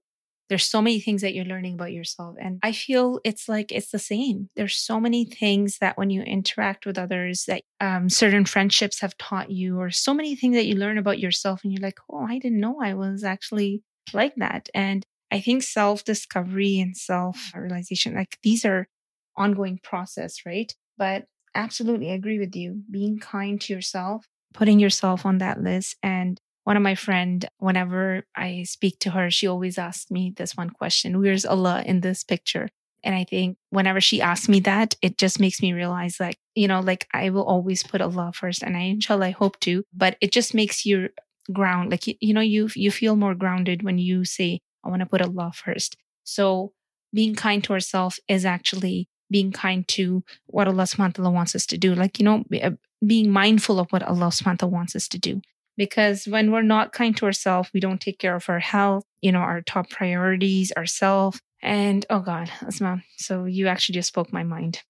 there's 0.49 0.69
so 0.69 0.83
many 0.83 1.01
things 1.01 1.23
that 1.23 1.35
you're 1.35 1.45
learning 1.45 1.75
about 1.75 1.93
yourself 1.93 2.37
and 2.41 2.59
i 2.63 2.73
feel 2.73 3.21
it's 3.25 3.49
like 3.49 3.73
it's 3.73 3.91
the 3.91 3.99
same. 3.99 4.49
There's 4.57 4.77
so 4.77 5.01
many 5.01 5.25
things 5.25 5.79
that 5.79 5.97
when 5.97 6.11
you 6.11 6.23
interact 6.23 6.87
with 6.87 6.99
others 6.99 7.45
that 7.47 7.63
um, 7.81 8.09
certain 8.09 8.45
friendships 8.45 9.01
have 9.01 9.17
taught 9.19 9.51
you 9.51 9.79
or 9.79 9.91
so 9.91 10.15
many 10.15 10.35
things 10.37 10.57
that 10.57 10.67
you 10.67 10.75
learn 10.75 10.99
about 10.99 11.19
yourself 11.19 11.63
and 11.63 11.73
you're 11.73 11.83
like 11.83 11.99
oh 12.11 12.27
i 12.29 12.39
didn't 12.39 12.61
know 12.61 12.79
i 12.83 12.95
was 12.95 13.25
actually 13.25 13.83
like 14.13 14.35
that. 14.37 14.69
And 14.75 15.05
i 15.31 15.41
think 15.41 15.63
self 15.63 16.05
discovery 16.05 16.81
and 16.81 16.97
self 16.97 17.53
realization 17.55 18.15
like 18.15 18.39
these 18.43 18.65
are 18.65 18.89
ongoing 19.37 19.79
process 19.83 20.41
right? 20.45 20.75
But 20.99 21.25
absolutely 21.55 22.11
agree 22.11 22.39
with 22.39 22.55
you. 22.55 22.83
Being 22.91 23.19
kind 23.19 23.61
to 23.63 23.73
yourself 23.73 24.27
putting 24.53 24.79
yourself 24.79 25.25
on 25.25 25.39
that 25.39 25.63
list 25.63 25.97
and 26.03 26.39
one 26.65 26.77
of 26.77 26.83
my 26.83 26.95
friend 26.95 27.49
whenever 27.59 28.25
i 28.37 28.63
speak 28.67 28.99
to 28.99 29.11
her 29.11 29.31
she 29.31 29.47
always 29.47 29.79
asks 29.79 30.11
me 30.11 30.33
this 30.37 30.57
one 30.57 30.71
question 30.71 31.21
where's 31.21 31.45
allah 31.45 31.83
in 31.87 32.01
this 32.01 32.25
picture 32.25 32.69
and 33.03 33.15
i 33.15 33.25
think 33.25 33.57
whenever 33.71 34.01
she 34.01 34.21
asks 34.21 34.49
me 34.49 34.61
that 34.61 34.95
it 35.03 35.19
just 35.19 35.41
makes 35.41 35.61
me 35.63 35.73
realize 35.73 36.19
like 36.21 36.37
you 36.55 36.69
know 36.69 36.81
like 36.81 37.07
i 37.13 37.31
will 37.31 37.45
always 37.45 37.83
put 37.83 38.01
allah 38.01 38.33
first 38.35 38.63
and 38.63 38.77
i 38.77 38.81
inshallah 38.81 39.27
i 39.27 39.31
hope 39.31 39.59
to 39.61 39.85
but 39.93 40.17
it 40.21 40.33
just 40.33 40.55
makes 40.55 40.85
you 40.87 41.09
ground 41.53 41.91
like 41.91 42.07
you, 42.07 42.15
you 42.21 42.33
know 42.33 42.41
you 42.41 42.69
you 42.75 42.91
feel 42.91 43.17
more 43.17 43.35
grounded 43.35 43.83
when 43.83 43.99
you 43.99 44.25
say 44.25 44.61
i 44.85 44.89
want 44.89 45.01
to 45.01 45.07
put 45.07 45.23
allah 45.23 45.51
first 45.55 45.97
so 46.25 46.73
being 47.15 47.35
kind 47.35 47.63
to 47.65 47.73
ourselves 47.73 48.21
is 48.29 48.45
actually 48.45 49.09
being 49.31 49.51
kind 49.51 49.89
to 49.89 50.23
what 50.47 50.69
Allah 50.69 50.85
subhanahu 50.85 51.19
wa 51.19 51.25
ta'ala 51.25 51.31
wants 51.31 51.55
us 51.55 51.67
to 51.67 51.79
do. 51.79 51.95
Like, 51.95 52.19
you 52.19 52.25
know, 52.25 52.45
uh, 52.63 52.73
being 53.05 53.31
mindful 53.31 53.81
of 53.81 53.89
what 53.91 54.03
Allah 54.03 54.29
subhanahu 54.29 54.47
wa 54.47 54.69
ta'ala 54.69 54.73
wants 54.73 54.95
us 54.95 55.09
to 55.09 55.19
do 55.19 55.41
because 55.77 56.27
when 56.27 56.53
we're 56.53 56.63
not 56.63 56.93
kind 56.93 57.17
to 57.17 57.27
ourselves, 57.27 57.71
we 57.73 57.81
don't 57.81 58.01
take 58.01 58.19
care 58.19 58.35
of 58.35 58.49
our 58.49 58.59
health, 58.59 59.05
you 59.21 59.33
know, 59.33 59.41
our 59.41 59.63
top 59.63 59.91
priorities, 59.91 60.73
ourselves. 60.77 61.41
And 61.63 62.05
oh 62.11 62.21
God, 62.21 62.51
Asma, 62.61 63.03
so 63.17 63.45
you 63.45 63.69
actually 63.69 63.95
just 63.95 64.09
spoke 64.09 64.33
my 64.33 64.43
mind. 64.43 64.81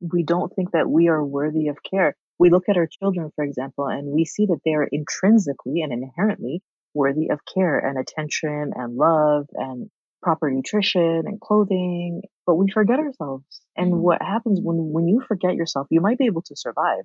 We 0.00 0.24
don't 0.24 0.52
think 0.54 0.72
that 0.72 0.88
we 0.88 1.08
are 1.08 1.24
worthy 1.24 1.68
of 1.68 1.78
care. 1.88 2.14
We 2.38 2.50
look 2.50 2.64
at 2.68 2.76
our 2.76 2.86
children, 2.86 3.30
for 3.34 3.44
example, 3.44 3.86
and 3.86 4.08
we 4.08 4.24
see 4.24 4.46
that 4.46 4.60
they 4.64 4.72
are 4.72 4.88
intrinsically 4.90 5.80
and 5.80 5.92
inherently 5.92 6.62
worthy 6.92 7.28
of 7.30 7.40
care 7.54 7.78
and 7.78 7.98
attention 7.98 8.72
and 8.74 8.96
love 8.96 9.46
and 9.54 9.90
proper 10.22 10.50
nutrition 10.50 11.22
and 11.26 11.40
clothing, 11.40 12.22
but 12.46 12.56
we 12.56 12.70
forget 12.72 12.98
ourselves. 12.98 13.44
And 13.76 13.92
mm-hmm. 13.92 14.02
what 14.02 14.22
happens 14.22 14.60
when, 14.62 14.76
when 14.92 15.06
you 15.06 15.22
forget 15.26 15.54
yourself, 15.54 15.86
you 15.90 16.00
might 16.00 16.18
be 16.18 16.26
able 16.26 16.42
to 16.42 16.56
survive, 16.56 17.04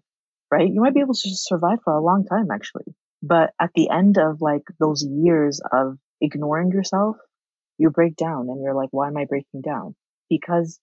right? 0.50 0.68
You 0.68 0.82
might 0.82 0.94
be 0.94 1.02
able 1.02 1.14
to 1.14 1.30
survive 1.36 1.80
for 1.84 1.94
a 1.94 2.02
long 2.02 2.26
time, 2.26 2.48
actually. 2.52 2.96
But 3.22 3.51
at 3.60 3.72
the 3.75 3.90
end 3.90 4.18
of 4.18 4.42
like 4.42 4.63
those 4.80 5.04
years 5.04 5.62
of 5.72 5.98
ignoring 6.20 6.72
yourself, 6.72 7.18
you 7.78 7.90
break 7.90 8.16
down 8.16 8.50
and 8.50 8.62
you're 8.63 8.75
like, 8.75 8.90
why 8.92 9.08
am 9.08 9.18
I 9.18 9.25
breaking 9.25 9.62
down? 9.62 9.96
Because 10.30 10.80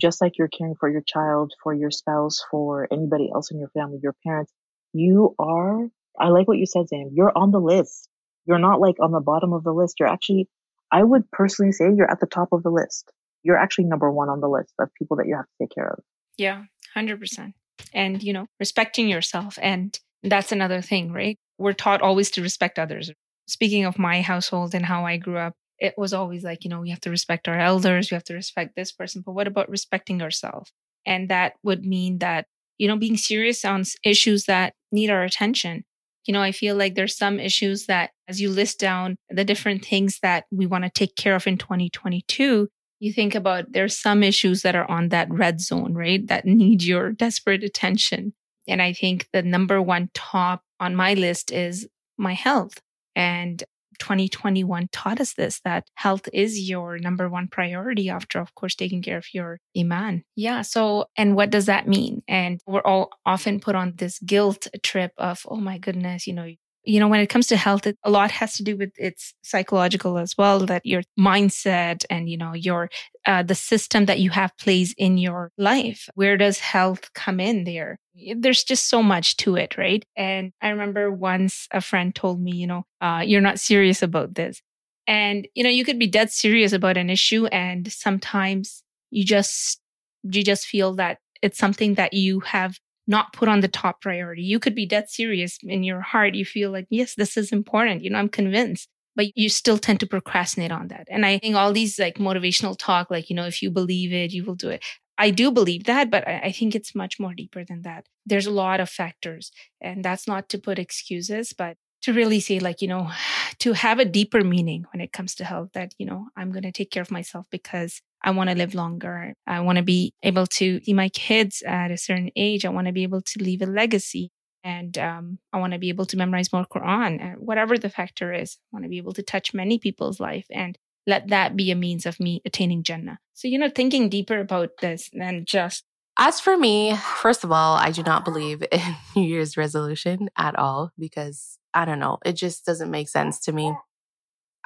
just 0.00 0.20
like 0.20 0.38
you're 0.38 0.48
caring 0.48 0.74
for 0.78 0.88
your 0.88 1.02
child, 1.06 1.52
for 1.62 1.72
your 1.72 1.90
spouse, 1.90 2.44
for 2.50 2.86
anybody 2.92 3.30
else 3.34 3.50
in 3.50 3.58
your 3.58 3.70
family, 3.70 3.98
your 4.02 4.14
parents, 4.24 4.52
you 4.92 5.34
are, 5.38 5.88
I 6.18 6.28
like 6.28 6.48
what 6.48 6.58
you 6.58 6.66
said, 6.66 6.88
Sam, 6.88 7.10
you're 7.12 7.32
on 7.36 7.50
the 7.50 7.60
list. 7.60 8.08
You're 8.46 8.58
not 8.58 8.80
like 8.80 8.96
on 9.00 9.12
the 9.12 9.20
bottom 9.20 9.52
of 9.52 9.64
the 9.64 9.72
list. 9.72 9.96
You're 9.98 10.08
actually, 10.08 10.48
I 10.92 11.02
would 11.02 11.30
personally 11.30 11.72
say 11.72 11.86
you're 11.94 12.10
at 12.10 12.20
the 12.20 12.26
top 12.26 12.48
of 12.52 12.62
the 12.62 12.70
list. 12.70 13.10
You're 13.42 13.56
actually 13.56 13.84
number 13.84 14.10
one 14.10 14.28
on 14.28 14.40
the 14.40 14.48
list 14.48 14.72
of 14.78 14.88
people 14.98 15.16
that 15.18 15.26
you 15.26 15.36
have 15.36 15.46
to 15.46 15.64
take 15.64 15.74
care 15.74 15.88
of. 15.88 16.02
Yeah, 16.36 16.64
100%. 16.96 17.54
And, 17.92 18.22
you 18.22 18.32
know, 18.32 18.46
respecting 18.60 19.08
yourself. 19.08 19.58
And 19.60 19.98
that's 20.22 20.52
another 20.52 20.80
thing, 20.80 21.12
right? 21.12 21.38
We're 21.58 21.72
taught 21.72 22.02
always 22.02 22.30
to 22.32 22.42
respect 22.42 22.78
others. 22.78 23.10
Speaking 23.46 23.84
of 23.84 23.98
my 23.98 24.22
household 24.22 24.74
and 24.74 24.84
how 24.84 25.04
I 25.04 25.16
grew 25.16 25.38
up, 25.38 25.54
it 25.78 25.94
was 25.96 26.12
always 26.12 26.42
like, 26.42 26.64
you 26.64 26.70
know, 26.70 26.80
we 26.80 26.90
have 26.90 27.00
to 27.00 27.10
respect 27.10 27.48
our 27.48 27.58
elders, 27.58 28.10
we 28.10 28.14
have 28.14 28.24
to 28.24 28.34
respect 28.34 28.74
this 28.76 28.92
person, 28.92 29.22
but 29.24 29.32
what 29.32 29.46
about 29.46 29.68
respecting 29.68 30.22
ourselves? 30.22 30.72
And 31.04 31.28
that 31.28 31.54
would 31.62 31.84
mean 31.84 32.18
that, 32.18 32.46
you 32.78 32.88
know, 32.88 32.96
being 32.96 33.16
serious 33.16 33.64
on 33.64 33.84
issues 34.02 34.44
that 34.44 34.74
need 34.90 35.10
our 35.10 35.22
attention. 35.22 35.84
You 36.26 36.32
know, 36.32 36.42
I 36.42 36.50
feel 36.50 36.74
like 36.76 36.94
there's 36.94 37.16
some 37.16 37.38
issues 37.38 37.86
that 37.86 38.10
as 38.26 38.40
you 38.40 38.50
list 38.50 38.80
down 38.80 39.16
the 39.30 39.44
different 39.44 39.84
things 39.84 40.18
that 40.22 40.44
we 40.50 40.66
want 40.66 40.84
to 40.84 40.90
take 40.90 41.14
care 41.14 41.36
of 41.36 41.46
in 41.46 41.56
2022, 41.56 42.68
you 42.98 43.12
think 43.12 43.34
about 43.34 43.72
there's 43.72 43.96
some 43.96 44.22
issues 44.22 44.62
that 44.62 44.74
are 44.74 44.90
on 44.90 45.10
that 45.10 45.30
red 45.30 45.60
zone, 45.60 45.94
right? 45.94 46.26
That 46.26 46.46
need 46.46 46.82
your 46.82 47.12
desperate 47.12 47.62
attention. 47.62 48.32
And 48.66 48.82
I 48.82 48.92
think 48.92 49.28
the 49.32 49.42
number 49.42 49.80
one 49.80 50.10
top 50.14 50.62
on 50.80 50.94
my 50.96 51.14
list 51.14 51.52
is 51.52 51.88
my 52.16 52.34
health. 52.34 52.80
And 53.14 53.62
2021 53.98 54.88
taught 54.92 55.20
us 55.20 55.34
this 55.34 55.60
that 55.64 55.88
health 55.94 56.28
is 56.32 56.68
your 56.68 56.98
number 56.98 57.28
one 57.28 57.48
priority 57.48 58.10
after, 58.10 58.40
of 58.40 58.54
course, 58.54 58.74
taking 58.74 59.02
care 59.02 59.18
of 59.18 59.26
your 59.32 59.58
iman. 59.76 60.22
Yeah. 60.34 60.62
So, 60.62 61.06
and 61.16 61.34
what 61.34 61.50
does 61.50 61.66
that 61.66 61.88
mean? 61.88 62.22
And 62.28 62.60
we're 62.66 62.82
all 62.82 63.10
often 63.24 63.60
put 63.60 63.74
on 63.74 63.94
this 63.96 64.18
guilt 64.18 64.68
trip 64.82 65.12
of, 65.18 65.46
oh 65.48 65.56
my 65.56 65.78
goodness, 65.78 66.26
you 66.26 66.34
know, 66.34 66.50
you 66.86 67.00
know, 67.00 67.08
when 67.08 67.20
it 67.20 67.28
comes 67.28 67.48
to 67.48 67.56
health, 67.56 67.86
it, 67.86 67.98
a 68.04 68.10
lot 68.10 68.30
has 68.30 68.54
to 68.54 68.62
do 68.62 68.76
with 68.76 68.92
its 68.96 69.34
psychological 69.42 70.18
as 70.18 70.34
well, 70.38 70.60
that 70.66 70.86
your 70.86 71.02
mindset 71.18 72.04
and, 72.08 72.30
you 72.30 72.38
know, 72.38 72.54
your, 72.54 72.88
uh, 73.26 73.42
the 73.42 73.54
system 73.54 74.06
that 74.06 74.20
you 74.20 74.30
have 74.30 74.56
plays 74.56 74.94
in 74.96 75.18
your 75.18 75.50
life. 75.58 76.08
Where 76.14 76.36
does 76.36 76.60
health 76.60 77.12
come 77.12 77.40
in 77.40 77.64
there? 77.64 77.98
There's 78.36 78.64
just 78.64 78.88
so 78.88 79.02
much 79.02 79.36
to 79.38 79.56
it, 79.56 79.76
right? 79.76 80.04
And 80.16 80.52
I 80.62 80.68
remember 80.68 81.10
once 81.10 81.66
a 81.72 81.80
friend 81.80 82.14
told 82.14 82.40
me, 82.40 82.52
you 82.52 82.66
know, 82.66 82.84
uh, 83.00 83.22
you're 83.26 83.40
not 83.40 83.60
serious 83.60 84.02
about 84.02 84.34
this. 84.34 84.62
And, 85.06 85.46
you 85.54 85.62
know, 85.64 85.70
you 85.70 85.84
could 85.84 85.98
be 85.98 86.06
dead 86.06 86.30
serious 86.30 86.72
about 86.72 86.96
an 86.96 87.10
issue 87.10 87.46
and 87.46 87.90
sometimes 87.92 88.82
you 89.10 89.24
just, 89.24 89.80
you 90.22 90.42
just 90.42 90.66
feel 90.66 90.94
that 90.94 91.18
it's 91.42 91.58
something 91.58 91.94
that 91.94 92.12
you 92.12 92.40
have 92.40 92.78
not 93.06 93.32
put 93.32 93.48
on 93.48 93.60
the 93.60 93.68
top 93.68 94.00
priority. 94.00 94.42
You 94.42 94.58
could 94.58 94.74
be 94.74 94.86
dead 94.86 95.08
serious 95.08 95.58
in 95.62 95.82
your 95.84 96.00
heart. 96.00 96.34
You 96.34 96.44
feel 96.44 96.70
like, 96.70 96.86
yes, 96.90 97.14
this 97.14 97.36
is 97.36 97.52
important. 97.52 98.02
You 98.02 98.10
know, 98.10 98.18
I'm 98.18 98.28
convinced, 98.28 98.88
but 99.14 99.26
you 99.36 99.48
still 99.48 99.78
tend 99.78 100.00
to 100.00 100.06
procrastinate 100.06 100.72
on 100.72 100.88
that. 100.88 101.06
And 101.10 101.24
I 101.24 101.38
think 101.38 101.54
all 101.56 101.72
these 101.72 101.98
like 101.98 102.18
motivational 102.18 102.76
talk, 102.78 103.10
like, 103.10 103.30
you 103.30 103.36
know, 103.36 103.46
if 103.46 103.62
you 103.62 103.70
believe 103.70 104.12
it, 104.12 104.32
you 104.32 104.44
will 104.44 104.56
do 104.56 104.70
it. 104.70 104.84
I 105.18 105.30
do 105.30 105.50
believe 105.50 105.84
that, 105.84 106.10
but 106.10 106.28
I 106.28 106.52
think 106.52 106.74
it's 106.74 106.94
much 106.94 107.18
more 107.18 107.32
deeper 107.32 107.64
than 107.64 107.82
that. 107.82 108.06
There's 108.26 108.46
a 108.46 108.50
lot 108.50 108.80
of 108.80 108.90
factors 108.90 109.50
and 109.80 110.04
that's 110.04 110.28
not 110.28 110.50
to 110.50 110.58
put 110.58 110.78
excuses, 110.78 111.54
but 111.56 111.78
to 112.06 112.12
really 112.12 112.38
say 112.38 112.60
like, 112.60 112.80
you 112.80 112.88
know, 112.88 113.10
to 113.58 113.72
have 113.72 113.98
a 113.98 114.04
deeper 114.04 114.42
meaning 114.42 114.84
when 114.92 115.00
it 115.00 115.12
comes 115.12 115.34
to 115.36 115.44
health 115.44 115.70
that, 115.74 115.92
you 115.98 116.06
know, 116.06 116.28
I'm 116.36 116.52
going 116.52 116.62
to 116.62 116.72
take 116.72 116.90
care 116.90 117.02
of 117.02 117.10
myself 117.10 117.46
because 117.50 118.00
I 118.22 118.30
want 118.30 118.50
to 118.50 118.56
live 118.56 118.74
longer. 118.74 119.34
I 119.46 119.60
want 119.60 119.76
to 119.76 119.82
be 119.82 120.14
able 120.22 120.46
to 120.46 120.80
see 120.80 120.92
my 120.94 121.08
kids 121.10 121.62
at 121.66 121.90
a 121.90 121.96
certain 121.96 122.30
age. 122.36 122.64
I 122.64 122.70
want 122.70 122.86
to 122.86 122.92
be 122.92 123.02
able 123.02 123.22
to 123.22 123.42
leave 123.42 123.62
a 123.62 123.66
legacy. 123.66 124.30
And 124.64 124.98
um, 124.98 125.38
I 125.52 125.58
want 125.58 125.74
to 125.74 125.78
be 125.78 125.90
able 125.90 126.06
to 126.06 126.16
memorize 126.16 126.52
more 126.52 126.66
Quran, 126.66 127.38
whatever 127.38 127.78
the 127.78 127.90
factor 127.90 128.32
is. 128.32 128.58
I 128.72 128.76
want 128.76 128.84
to 128.84 128.88
be 128.88 128.98
able 128.98 129.12
to 129.12 129.22
touch 129.22 129.54
many 129.54 129.78
people's 129.78 130.18
life 130.18 130.46
and 130.50 130.76
let 131.06 131.28
that 131.28 131.56
be 131.56 131.70
a 131.70 131.76
means 131.76 132.04
of 132.04 132.18
me 132.18 132.42
attaining 132.44 132.82
Jannah. 132.82 133.18
So, 133.34 133.46
you 133.46 133.58
know, 133.58 133.68
thinking 133.68 134.08
deeper 134.08 134.40
about 134.40 134.70
this 134.80 135.10
than 135.12 135.44
just. 135.44 135.84
As 136.18 136.40
for 136.40 136.56
me, 136.56 136.96
first 136.96 137.44
of 137.44 137.52
all, 137.52 137.76
I 137.76 137.90
do 137.90 138.02
not 138.02 138.24
believe 138.24 138.64
in 138.72 138.80
New 139.16 139.22
Year's 139.22 139.56
resolution 139.56 140.28
at 140.36 140.58
all 140.58 140.90
because 140.98 141.58
I 141.74 141.84
don't 141.84 141.98
know, 141.98 142.18
it 142.24 142.34
just 142.34 142.64
doesn't 142.64 142.90
make 142.90 143.08
sense 143.08 143.40
to 143.40 143.52
me. 143.52 143.74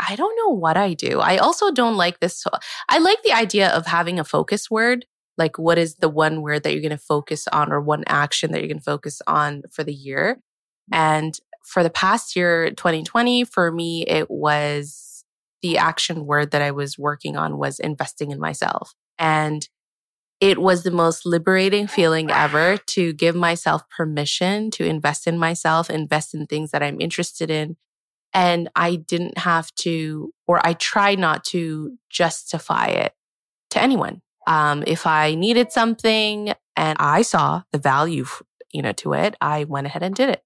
I 0.08 0.16
don't 0.16 0.36
know 0.36 0.54
what 0.54 0.76
I 0.76 0.94
do. 0.94 1.20
I 1.20 1.36
also 1.36 1.70
don't 1.70 1.96
like 1.96 2.20
this. 2.20 2.44
I 2.88 2.98
like 2.98 3.22
the 3.22 3.32
idea 3.32 3.68
of 3.68 3.86
having 3.86 4.18
a 4.18 4.24
focus 4.24 4.70
word. 4.70 5.04
Like, 5.36 5.58
what 5.58 5.78
is 5.78 5.96
the 5.96 6.08
one 6.08 6.42
word 6.42 6.62
that 6.62 6.72
you're 6.72 6.80
going 6.80 6.90
to 6.90 6.98
focus 6.98 7.46
on 7.48 7.72
or 7.72 7.80
one 7.80 8.04
action 8.06 8.52
that 8.52 8.60
you're 8.60 8.68
going 8.68 8.78
to 8.78 8.84
focus 8.84 9.20
on 9.26 9.62
for 9.70 9.84
the 9.84 9.92
year? 9.92 10.40
And 10.92 11.38
for 11.64 11.82
the 11.82 11.90
past 11.90 12.34
year, 12.34 12.70
2020, 12.70 13.44
for 13.44 13.70
me, 13.70 14.04
it 14.06 14.30
was 14.30 15.24
the 15.62 15.78
action 15.78 16.24
word 16.24 16.50
that 16.52 16.62
I 16.62 16.70
was 16.70 16.98
working 16.98 17.36
on 17.36 17.58
was 17.58 17.78
investing 17.78 18.30
in 18.30 18.40
myself. 18.40 18.94
And 19.18 19.68
it 20.40 20.58
was 20.58 20.82
the 20.82 20.90
most 20.90 21.26
liberating 21.26 21.86
feeling 21.86 22.30
ever 22.30 22.78
to 22.78 23.12
give 23.12 23.36
myself 23.36 23.88
permission 23.90 24.70
to 24.72 24.84
invest 24.84 25.26
in 25.26 25.38
myself, 25.38 25.90
invest 25.90 26.34
in 26.34 26.46
things 26.46 26.70
that 26.70 26.82
I'm 26.82 27.00
interested 27.00 27.50
in. 27.50 27.76
And 28.32 28.70
I 28.74 28.96
didn't 28.96 29.38
have 29.38 29.74
to, 29.76 30.32
or 30.46 30.64
I 30.66 30.72
try 30.74 31.14
not 31.14 31.44
to 31.46 31.98
justify 32.08 32.86
it 32.86 33.12
to 33.70 33.82
anyone. 33.82 34.22
Um, 34.46 34.82
if 34.86 35.06
I 35.06 35.34
needed 35.34 35.72
something 35.72 36.54
and 36.74 36.96
I 36.98 37.22
saw 37.22 37.62
the 37.72 37.78
value, 37.78 38.24
you 38.72 38.80
know, 38.82 38.92
to 38.92 39.12
it, 39.12 39.36
I 39.40 39.64
went 39.64 39.86
ahead 39.86 40.02
and 40.02 40.14
did 40.14 40.30
it. 40.30 40.42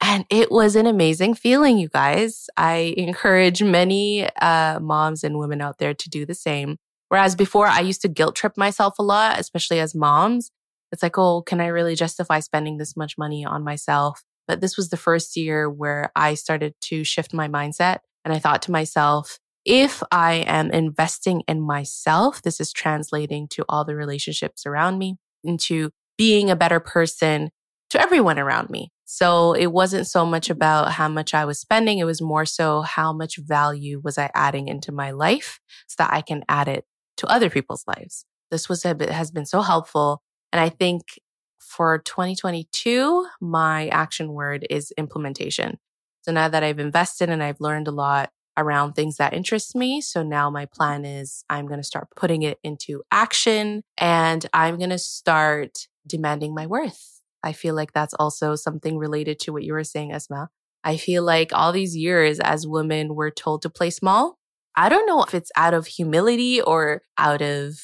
And 0.00 0.24
it 0.28 0.50
was 0.50 0.76
an 0.76 0.86
amazing 0.86 1.34
feeling, 1.34 1.78
you 1.78 1.88
guys. 1.88 2.48
I 2.56 2.94
encourage 2.96 3.62
many 3.62 4.28
uh, 4.40 4.80
moms 4.80 5.24
and 5.24 5.38
women 5.38 5.60
out 5.60 5.78
there 5.78 5.94
to 5.94 6.08
do 6.10 6.26
the 6.26 6.34
same. 6.34 6.78
Whereas 7.08 7.34
before 7.34 7.66
I 7.66 7.80
used 7.80 8.02
to 8.02 8.08
guilt 8.08 8.34
trip 8.34 8.56
myself 8.56 8.98
a 8.98 9.02
lot, 9.02 9.38
especially 9.38 9.80
as 9.80 9.94
moms. 9.94 10.50
It's 10.92 11.02
like, 11.02 11.18
oh, 11.18 11.42
can 11.42 11.60
I 11.60 11.66
really 11.66 11.94
justify 11.94 12.40
spending 12.40 12.78
this 12.78 12.96
much 12.96 13.18
money 13.18 13.44
on 13.44 13.64
myself? 13.64 14.22
But 14.46 14.60
this 14.60 14.76
was 14.76 14.90
the 14.90 14.96
first 14.96 15.36
year 15.36 15.68
where 15.68 16.12
I 16.14 16.34
started 16.34 16.74
to 16.82 17.04
shift 17.04 17.34
my 17.34 17.48
mindset. 17.48 17.98
And 18.24 18.32
I 18.32 18.38
thought 18.38 18.62
to 18.62 18.70
myself, 18.70 19.38
if 19.64 20.02
I 20.12 20.44
am 20.46 20.70
investing 20.70 21.42
in 21.48 21.60
myself, 21.60 22.42
this 22.42 22.60
is 22.60 22.72
translating 22.72 23.48
to 23.48 23.64
all 23.68 23.84
the 23.84 23.96
relationships 23.96 24.64
around 24.64 24.98
me, 24.98 25.16
into 25.42 25.90
being 26.16 26.50
a 26.50 26.56
better 26.56 26.80
person 26.80 27.50
to 27.90 28.00
everyone 28.00 28.38
around 28.38 28.70
me. 28.70 28.90
So 29.04 29.52
it 29.52 29.68
wasn't 29.68 30.08
so 30.08 30.26
much 30.26 30.50
about 30.50 30.92
how 30.92 31.08
much 31.08 31.34
I 31.34 31.44
was 31.44 31.60
spending. 31.60 31.98
It 31.98 32.04
was 32.04 32.20
more 32.20 32.44
so 32.44 32.82
how 32.82 33.12
much 33.12 33.38
value 33.38 34.00
was 34.02 34.18
I 34.18 34.30
adding 34.34 34.68
into 34.68 34.90
my 34.92 35.12
life 35.12 35.60
so 35.86 35.96
that 35.98 36.12
I 36.12 36.22
can 36.22 36.44
add 36.48 36.68
it 36.68 36.84
to 37.18 37.26
other 37.26 37.50
people's 37.50 37.84
lives. 37.86 38.24
This 38.50 38.68
was 38.68 38.84
a, 38.84 38.96
has 39.12 39.30
been 39.30 39.46
so 39.46 39.62
helpful. 39.62 40.22
And 40.52 40.60
I 40.60 40.68
think 40.68 41.02
for 41.58 41.98
2022, 41.98 43.26
my 43.40 43.88
action 43.88 44.32
word 44.32 44.66
is 44.70 44.92
implementation. 44.96 45.78
So 46.22 46.32
now 46.32 46.48
that 46.48 46.62
I've 46.62 46.78
invested 46.78 47.28
and 47.28 47.42
I've 47.42 47.60
learned 47.60 47.88
a 47.88 47.92
lot 47.92 48.30
around 48.56 48.94
things 48.94 49.16
that 49.16 49.34
interest 49.34 49.76
me. 49.76 50.00
So 50.00 50.22
now 50.22 50.48
my 50.50 50.66
plan 50.66 51.04
is 51.04 51.44
I'm 51.50 51.66
going 51.66 51.80
to 51.80 51.84
start 51.84 52.08
putting 52.16 52.42
it 52.42 52.58
into 52.64 53.02
action 53.12 53.82
and 53.98 54.46
I'm 54.52 54.78
going 54.78 54.90
to 54.90 54.98
start 54.98 55.86
demanding 56.06 56.54
my 56.54 56.66
worth. 56.66 57.20
I 57.42 57.52
feel 57.52 57.74
like 57.74 57.92
that's 57.92 58.14
also 58.14 58.54
something 58.54 58.96
related 58.96 59.38
to 59.40 59.52
what 59.52 59.62
you 59.62 59.72
were 59.72 59.84
saying, 59.84 60.12
Asma. 60.12 60.48
I 60.82 60.96
feel 60.96 61.22
like 61.22 61.50
all 61.52 61.72
these 61.72 61.96
years 61.96 62.40
as 62.40 62.66
women, 62.66 63.14
we're 63.14 63.30
told 63.30 63.62
to 63.62 63.70
play 63.70 63.90
small 63.90 64.38
I 64.76 64.88
don't 64.88 65.06
know 65.06 65.22
if 65.22 65.34
it's 65.34 65.50
out 65.56 65.74
of 65.74 65.86
humility 65.86 66.60
or 66.60 67.02
out 67.16 67.40
of, 67.40 67.78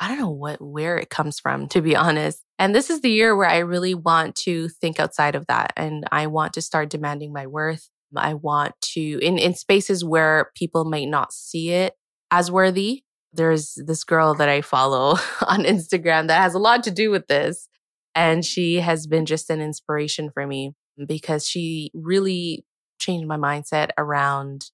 I 0.00 0.08
don't 0.08 0.18
know 0.18 0.30
what, 0.30 0.60
where 0.60 0.96
it 0.96 1.10
comes 1.10 1.38
from, 1.38 1.68
to 1.68 1.82
be 1.82 1.94
honest. 1.94 2.42
And 2.58 2.74
this 2.74 2.88
is 2.88 3.02
the 3.02 3.10
year 3.10 3.36
where 3.36 3.48
I 3.48 3.58
really 3.58 3.94
want 3.94 4.34
to 4.36 4.68
think 4.68 4.98
outside 4.98 5.34
of 5.34 5.46
that. 5.46 5.72
And 5.76 6.04
I 6.10 6.26
want 6.26 6.54
to 6.54 6.62
start 6.62 6.88
demanding 6.88 7.32
my 7.32 7.46
worth. 7.46 7.90
I 8.16 8.34
want 8.34 8.74
to, 8.94 9.18
in, 9.20 9.38
in 9.38 9.54
spaces 9.54 10.02
where 10.02 10.50
people 10.54 10.86
might 10.86 11.08
not 11.08 11.32
see 11.32 11.70
it 11.70 11.94
as 12.30 12.50
worthy. 12.50 13.02
There's 13.34 13.74
this 13.76 14.02
girl 14.02 14.34
that 14.34 14.48
I 14.48 14.62
follow 14.62 15.18
on 15.46 15.64
Instagram 15.64 16.28
that 16.28 16.40
has 16.40 16.54
a 16.54 16.58
lot 16.58 16.82
to 16.84 16.90
do 16.90 17.10
with 17.10 17.26
this. 17.26 17.68
And 18.14 18.44
she 18.44 18.76
has 18.76 19.06
been 19.06 19.26
just 19.26 19.50
an 19.50 19.60
inspiration 19.60 20.30
for 20.32 20.46
me 20.46 20.72
because 21.06 21.46
she 21.46 21.90
really 21.94 22.64
changed 22.98 23.28
my 23.28 23.36
mindset 23.36 23.90
around 23.96 24.70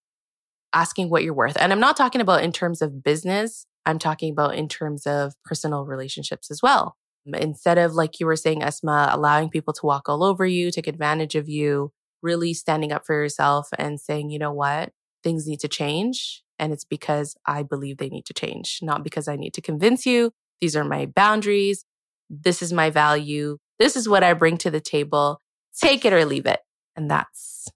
asking 0.75 1.09
what 1.09 1.23
you're 1.23 1.35
worth. 1.35 1.57
And 1.59 1.73
I'm 1.73 1.81
not 1.81 1.97
talking 1.97 2.21
about 2.21 2.43
in 2.43 2.52
terms 2.52 2.83
of 2.83 3.02
business. 3.02 3.66
I'm 3.87 3.99
talking 3.99 4.33
about 4.33 4.57
in 4.57 4.69
terms 4.69 5.07
of 5.07 5.35
personal 5.45 5.85
relationships 5.85 6.50
as 6.50 6.61
well. 6.62 6.97
Instead 7.26 7.78
of, 7.78 7.95
like 7.95 8.21
you 8.21 8.26
were 8.26 8.37
saying, 8.37 8.62
Asma, 8.62 9.09
allowing 9.11 9.49
people 9.49 9.73
to 9.75 9.87
walk 9.87 10.09
all 10.09 10.23
over 10.23 10.45
you, 10.45 10.71
take 10.71 10.87
advantage 10.87 11.35
of 11.35 11.49
you, 11.49 11.93
really 12.23 12.52
standing 12.52 12.92
up 12.92 13.07
for 13.07 13.14
yourself 13.14 13.68
and 13.79 14.01
saying, 14.01 14.31
you 14.31 14.38
know 14.38 14.53
what, 14.53 14.92
things 15.22 15.46
need 15.46 15.61
to 15.61 15.68
change. 15.68 16.42
And 16.59 16.72
it's 16.72 16.85
because 16.85 17.37
I 17.46 17.62
believe 17.62 17.98
they 17.98 18.09
need 18.09 18.27
to 18.27 18.35
change, 18.35 18.81
not 18.83 19.03
because 19.03 19.27
I 19.27 19.37
need 19.37 19.55
to 19.55 19.62
convince 19.62 20.05
you. 20.07 20.33
These 20.61 20.77
are 20.77 20.85
my 20.85 21.07
boundaries. 21.07 21.85
This 22.31 22.62
is 22.62 22.72
my 22.72 22.90
value. 22.90 23.59
This 23.79 23.96
is 23.96 24.09
what 24.09 24.22
I 24.22 24.35
bring 24.35 24.57
to 24.59 24.70
the 24.70 24.81
table. 24.81 25.40
Take 25.81 26.05
it 26.05 26.12
or 26.12 26.25
leave 26.25 26.46
it. 26.46 26.61
And 26.96 27.11
that's 27.11 27.68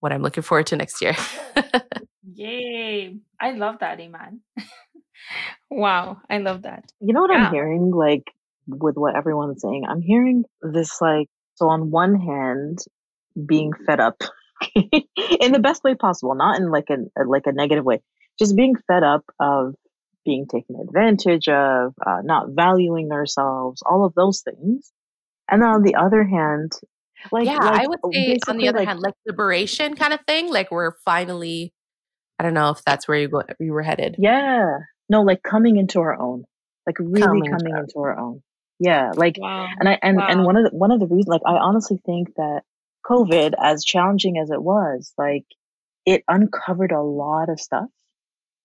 what 0.00 0.12
I'm 0.12 0.22
looking 0.22 0.42
forward 0.42 0.66
to 0.68 0.76
next 0.76 1.00
year. 1.00 1.14
Yay. 2.34 3.16
I 3.40 3.52
love 3.52 3.76
that, 3.80 4.00
Iman. 4.00 4.40
wow. 5.70 6.18
I 6.28 6.38
love 6.38 6.62
that. 6.62 6.84
You 7.00 7.12
know 7.12 7.22
what 7.22 7.30
yeah. 7.30 7.46
I'm 7.46 7.52
hearing? 7.52 7.90
Like 7.90 8.24
with 8.66 8.96
what 8.96 9.16
everyone's 9.16 9.62
saying, 9.62 9.84
I'm 9.88 10.00
hearing 10.00 10.44
this 10.62 11.00
like, 11.00 11.28
so 11.54 11.68
on 11.68 11.90
one 11.90 12.20
hand, 12.20 12.78
being 13.46 13.72
fed 13.86 14.00
up 14.00 14.22
in 14.74 15.52
the 15.52 15.60
best 15.60 15.84
way 15.84 15.94
possible, 15.94 16.34
not 16.34 16.58
in 16.58 16.70
like 16.70 16.88
a, 16.90 17.24
like 17.24 17.46
a 17.46 17.52
negative 17.52 17.84
way, 17.84 18.00
just 18.38 18.56
being 18.56 18.74
fed 18.86 19.02
up 19.02 19.24
of 19.40 19.74
being 20.24 20.46
taken 20.46 20.76
advantage 20.76 21.48
of, 21.48 21.94
uh, 22.06 22.18
not 22.22 22.50
valuing 22.50 23.10
ourselves, 23.12 23.82
all 23.86 24.04
of 24.04 24.14
those 24.14 24.42
things. 24.42 24.92
And 25.50 25.62
then 25.62 25.68
on 25.68 25.82
the 25.82 25.94
other 25.94 26.24
hand, 26.24 26.72
like 27.32 27.46
yeah, 27.46 27.56
like, 27.56 27.80
I 27.80 27.86
would 27.86 27.98
say 28.12 28.38
on 28.46 28.58
the 28.58 28.68
other 28.68 28.78
like, 28.78 28.88
hand, 28.88 29.00
like 29.00 29.14
liberation 29.26 29.96
kind 29.96 30.12
of 30.12 30.20
thing. 30.26 30.52
Like 30.52 30.70
we're 30.70 30.92
finally 31.04 31.72
I 32.38 32.44
don't 32.44 32.54
know 32.54 32.70
if 32.70 32.82
that's 32.84 33.08
where 33.08 33.18
you 33.18 33.28
go 33.28 33.42
you 33.58 33.72
were 33.72 33.82
headed. 33.82 34.16
Yeah. 34.18 34.78
No, 35.08 35.22
like 35.22 35.42
coming 35.42 35.76
into 35.76 36.00
our 36.00 36.18
own. 36.18 36.44
Like 36.86 36.98
really 36.98 37.20
coming, 37.20 37.50
coming 37.50 37.70
into, 37.70 37.80
into 37.80 37.98
our 37.98 38.18
own. 38.18 38.42
Yeah. 38.78 39.12
Like 39.14 39.36
wow. 39.38 39.68
and 39.78 39.88
I 39.88 39.98
and, 40.02 40.16
wow. 40.16 40.26
and 40.28 40.44
one 40.44 40.56
of 40.56 40.70
the 40.70 40.76
one 40.76 40.92
of 40.92 41.00
the 41.00 41.06
reasons 41.06 41.28
like 41.28 41.42
I 41.44 41.56
honestly 41.56 42.00
think 42.04 42.34
that 42.36 42.62
COVID, 43.04 43.54
as 43.60 43.84
challenging 43.84 44.38
as 44.38 44.50
it 44.50 44.62
was, 44.62 45.12
like 45.18 45.44
it 46.06 46.22
uncovered 46.28 46.92
a 46.92 47.02
lot 47.02 47.48
of 47.48 47.60
stuff. 47.60 47.88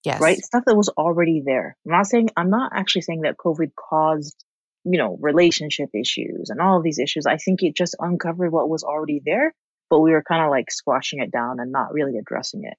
Yes. 0.03 0.21
Right? 0.21 0.38
Stuff 0.38 0.65
that 0.65 0.75
was 0.75 0.89
already 0.89 1.41
there. 1.45 1.77
I'm 1.86 1.91
not 1.91 2.07
saying 2.07 2.29
I'm 2.38 2.49
not 2.49 2.73
actually 2.75 3.01
saying 3.03 3.21
that 3.21 3.38
COVID 3.38 3.71
caused, 3.75 4.36
you 4.83 4.97
know, 4.97 5.17
relationship 5.19 5.89
issues 5.93 6.49
and 6.49 6.59
all 6.59 6.77
of 6.77 6.83
these 6.83 6.99
issues. 6.99 7.25
I 7.25 7.38
think 7.38 7.63
it 7.63 7.75
just 7.75 7.95
uncovered 7.99 8.51
what 8.51 8.69
was 8.69 8.83
already 8.83 9.21
there, 9.25 9.53
but 9.89 10.01
we 10.01 10.12
were 10.12 10.23
kind 10.23 10.43
of 10.43 10.51
like 10.51 10.71
squashing 10.71 11.19
it 11.19 11.31
down 11.31 11.59
and 11.59 11.71
not 11.71 11.93
really 11.93 12.17
addressing 12.17 12.65
it. 12.65 12.77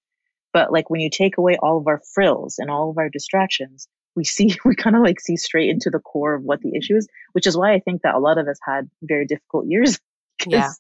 But 0.55 0.73
like 0.73 0.89
when 0.89 1.01
you 1.01 1.11
take 1.11 1.37
away 1.37 1.59
all 1.61 1.77
of 1.77 1.89
our 1.89 2.01
frills 2.15 2.59
and 2.59 2.71
all 2.71 2.89
of 2.89 2.97
our 2.97 3.11
distractions, 3.11 3.89
we 4.17 4.25
see, 4.25 4.57
we 4.65 4.75
kind 4.77 4.97
of 4.97 5.03
like 5.03 5.21
see 5.21 5.37
straight 5.37 5.69
into 5.69 5.91
the 5.91 5.99
core 5.99 6.35
of 6.35 6.43
what 6.43 6.61
the 6.61 6.75
issue 6.77 6.97
is, 6.97 7.09
which 7.33 7.47
is 7.47 7.57
why 7.57 7.75
I 7.75 7.81
think 7.81 8.03
that 8.03 8.15
a 8.15 8.21
lot 8.21 8.39
of 8.39 8.47
us 8.49 8.59
had 8.67 8.89
very 9.03 9.27
difficult 9.27 9.67
years. 9.67 9.99
yeah. 10.47 10.71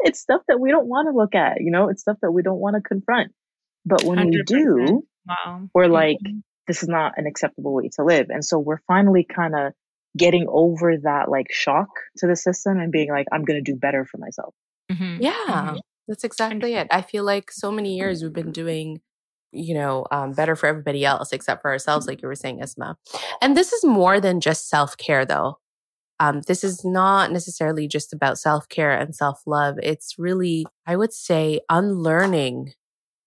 It's 0.00 0.20
stuff 0.20 0.42
that 0.48 0.60
we 0.60 0.70
don't 0.70 0.86
want 0.86 1.08
to 1.08 1.16
look 1.16 1.34
at, 1.34 1.60
you 1.60 1.72
know, 1.72 1.88
it's 1.88 2.02
stuff 2.02 2.18
that 2.22 2.30
we 2.30 2.42
don't 2.42 2.60
want 2.60 2.76
to 2.76 2.82
confront. 2.82 3.32
But 3.84 4.04
when 4.04 4.18
100%. 4.18 4.30
we 4.30 4.42
do, 4.44 5.02
wow. 5.26 5.68
we're 5.74 5.88
like, 5.88 6.18
mm-hmm. 6.24 6.38
this 6.68 6.82
is 6.82 6.88
not 6.88 7.14
an 7.16 7.26
acceptable 7.26 7.74
way 7.74 7.88
to 7.96 8.04
live. 8.04 8.26
And 8.28 8.44
so 8.44 8.58
we're 8.58 8.80
finally 8.86 9.24
kind 9.24 9.54
of 9.56 9.72
getting 10.16 10.46
over 10.48 10.98
that 10.98 11.30
like 11.30 11.50
shock 11.50 11.88
to 12.18 12.26
the 12.26 12.36
system 12.36 12.78
and 12.78 12.92
being 12.92 13.08
like, 13.08 13.26
I'm 13.32 13.44
going 13.44 13.62
to 13.62 13.72
do 13.72 13.78
better 13.78 14.04
for 14.04 14.18
myself. 14.18 14.54
Mm-hmm. 14.90 15.22
Yeah, 15.22 15.32
mm-hmm. 15.48 15.76
that's 16.06 16.22
exactly 16.22 16.74
it. 16.74 16.86
I 16.90 17.00
feel 17.00 17.24
like 17.24 17.50
so 17.50 17.72
many 17.72 17.96
years 17.96 18.22
we've 18.22 18.32
been 18.32 18.52
doing 18.52 19.00
you 19.52 19.74
know, 19.74 20.06
um, 20.10 20.32
better 20.32 20.56
for 20.56 20.66
everybody 20.66 21.04
else 21.04 21.32
except 21.32 21.62
for 21.62 21.70
ourselves, 21.70 22.06
like 22.06 22.22
you 22.22 22.28
were 22.28 22.34
saying, 22.34 22.60
Asma. 22.62 22.96
And 23.40 23.56
this 23.56 23.72
is 23.72 23.84
more 23.84 24.20
than 24.20 24.40
just 24.40 24.68
self 24.68 24.96
care, 24.96 25.24
though. 25.24 25.58
Um, 26.20 26.42
this 26.46 26.62
is 26.62 26.84
not 26.84 27.32
necessarily 27.32 27.88
just 27.88 28.12
about 28.12 28.38
self 28.38 28.68
care 28.68 28.92
and 28.92 29.14
self 29.14 29.42
love. 29.46 29.76
It's 29.82 30.14
really, 30.18 30.66
I 30.86 30.96
would 30.96 31.12
say, 31.12 31.60
unlearning 31.68 32.72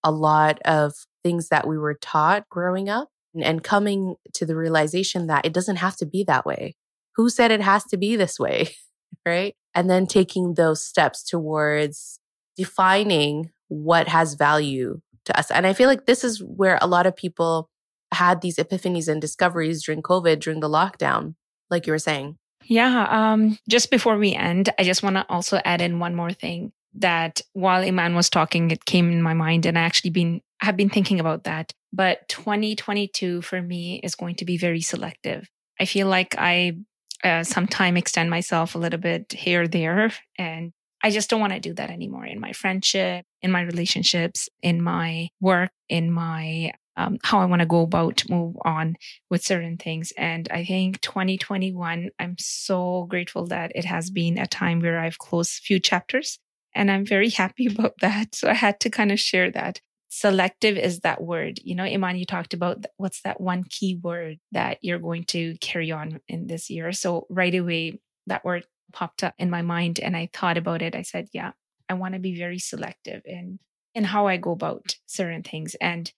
a 0.04 0.12
lot 0.12 0.60
of 0.66 0.94
things 1.24 1.50
that 1.50 1.68
we 1.68 1.78
were 1.78 1.98
taught 2.02 2.48
growing 2.50 2.90
up 2.90 3.10
and, 3.34 3.44
and 3.44 3.64
coming 3.64 4.16
to 4.34 4.46
the 4.46 4.56
realization 4.56 5.28
that 5.28 5.46
it 5.46 5.54
doesn't 5.54 5.78
have 5.78 5.98
to 5.98 6.06
be 6.06 6.24
that 6.24 6.46
way. 6.46 6.76
Who 7.16 7.30
said 7.30 7.52
it 7.52 7.62
has 7.62 7.84
to 7.86 7.98
be 7.98 8.16
this 8.16 8.40
way? 8.40 8.70
right. 9.26 9.56
And 9.74 9.90
then 9.90 10.08
taking 10.08 10.54
those 10.54 10.84
steps 10.84 11.24
towards 11.24 12.20
defining 12.56 13.52
what 13.68 14.08
has 14.08 14.36
value 14.36 15.02
to 15.26 15.38
us. 15.38 15.52
And 15.52 15.68
I 15.68 15.74
feel 15.74 15.88
like 15.88 16.06
this 16.06 16.24
is 16.24 16.42
where 16.42 16.80
a 16.82 16.88
lot 16.88 17.06
of 17.06 17.16
people 17.16 17.70
had 18.12 18.42
these 18.42 18.58
epiphanies 18.58 19.08
and 19.08 19.22
discoveries 19.22 19.84
during 19.84 20.02
COVID, 20.02 20.40
during 20.40 20.60
the 20.60 20.70
lockdown, 20.70 21.36
like 21.70 21.88
you 21.88 21.94
were 21.94 22.00
saying. 22.00 22.38
Yeah. 22.66 23.08
Um, 23.10 23.58
just 23.70 23.92
before 23.92 24.18
we 24.18 24.34
end, 24.34 24.70
I 24.80 24.84
just 24.84 25.04
want 25.04 25.18
to 25.18 25.26
also 25.30 25.60
add 25.66 25.82
in 25.82 26.00
one 26.00 26.16
more 26.16 26.32
thing 26.32 26.72
that 26.96 27.42
while 27.54 27.84
Iman 27.84 28.16
was 28.16 28.30
talking, 28.30 28.72
it 28.72 28.86
came 28.86 29.12
in 29.12 29.22
my 29.22 29.34
mind 29.34 29.66
and 29.66 29.78
I 29.78 29.82
actually 29.82 30.12
been 30.12 30.42
have 30.62 30.78
been 30.78 30.90
thinking 30.90 31.20
about 31.20 31.44
that. 31.44 31.74
But 31.92 32.28
2022 32.30 33.42
for 33.42 33.62
me 33.62 34.00
is 34.04 34.16
going 34.16 34.36
to 34.36 34.46
be 34.46 34.58
very 34.58 34.82
selective. 34.82 35.50
I 35.80 35.86
feel 35.86 36.08
like 36.08 36.36
I 36.38 36.78
uh, 37.24 37.44
sometime 37.44 37.98
extend 37.98 38.30
myself 38.30 38.76
a 38.76 38.78
little 38.78 39.00
bit 39.00 39.32
here, 39.32 39.68
there, 39.68 40.12
and 40.38 40.72
I 41.06 41.12
just 41.12 41.30
don't 41.30 41.39
want 41.39 41.54
to 41.54 41.60
do 41.60 41.76
that 41.76 41.91
anymore 41.91 42.26
in 42.26 42.39
my 42.39 42.52
friendship, 42.52 43.28
in 43.44 43.52
my 43.52 43.62
relationships, 43.62 44.50
in 44.63 44.82
my 44.82 45.30
work, 45.39 45.70
in 45.88 46.12
my 46.12 46.72
um, 46.98 47.20
how 47.22 47.38
I 47.38 47.46
want 47.46 47.60
to 47.60 47.68
go 47.68 47.82
about 47.82 48.24
move 48.28 48.56
on 48.65 48.96
with 49.30 49.44
certain 49.44 49.78
things. 49.78 50.12
And 50.18 50.48
I 50.50 50.65
think 50.65 51.02
2021, 51.02 52.10
I'm 52.18 52.36
so 52.39 53.06
grateful 53.08 53.46
that 53.48 53.72
it 53.76 53.86
has 53.86 54.10
been 54.10 54.39
a 54.39 54.48
time 54.48 54.80
where 54.80 54.98
I've 54.98 55.20
closed 55.20 55.62
few 55.63 55.80
chapters 55.80 56.39
and 56.74 56.89
I'm 56.89 57.06
very 57.06 57.30
happy 57.30 57.68
about 57.72 57.94
that. 58.02 58.34
So 58.34 58.50
I 58.50 58.56
had 58.56 58.80
to 58.80 58.89
kind 58.89 59.12
of 59.12 59.20
share 59.20 59.52
that. 59.52 59.82
Selective 60.10 60.76
is 60.76 61.02
that 61.02 61.22
word. 61.22 61.60
You 61.63 61.76
know, 61.76 61.84
Iman, 61.84 62.15
you 62.15 62.26
talked 62.26 62.56
about 62.56 62.84
what's 62.98 63.22
that 63.22 63.39
one 63.39 63.63
key 63.70 64.00
word 64.02 64.38
that 64.54 64.80
you're 64.82 64.98
going 64.98 65.26
to 65.26 65.56
carry 65.62 65.91
on 65.91 66.20
in 66.28 66.48
this 66.48 66.72
year. 66.72 66.94
So 66.94 67.28
right 67.30 67.54
away, 67.54 68.00
that 68.26 68.44
word 68.44 68.65
popped 68.93 69.24
up 69.24 69.34
in 69.38 69.50
my 69.50 69.62
mind 69.62 70.00
and 70.00 70.15
I 70.15 70.30
thought 70.34 70.58
about 70.58 70.82
it. 70.82 70.95
I 70.95 71.02
said, 71.02 71.30
yeah, 71.34 71.52
I 71.89 71.93
want 71.95 72.13
to 72.13 72.19
be 72.19 72.38
very 72.38 72.60
selective 72.60 73.21
in 73.26 73.60
in 73.93 74.04
how 74.04 74.28
I 74.28 74.38
go 74.38 74.52
about 74.52 74.95
certain 75.06 75.43
things. 75.43 75.76
And 75.80 76.12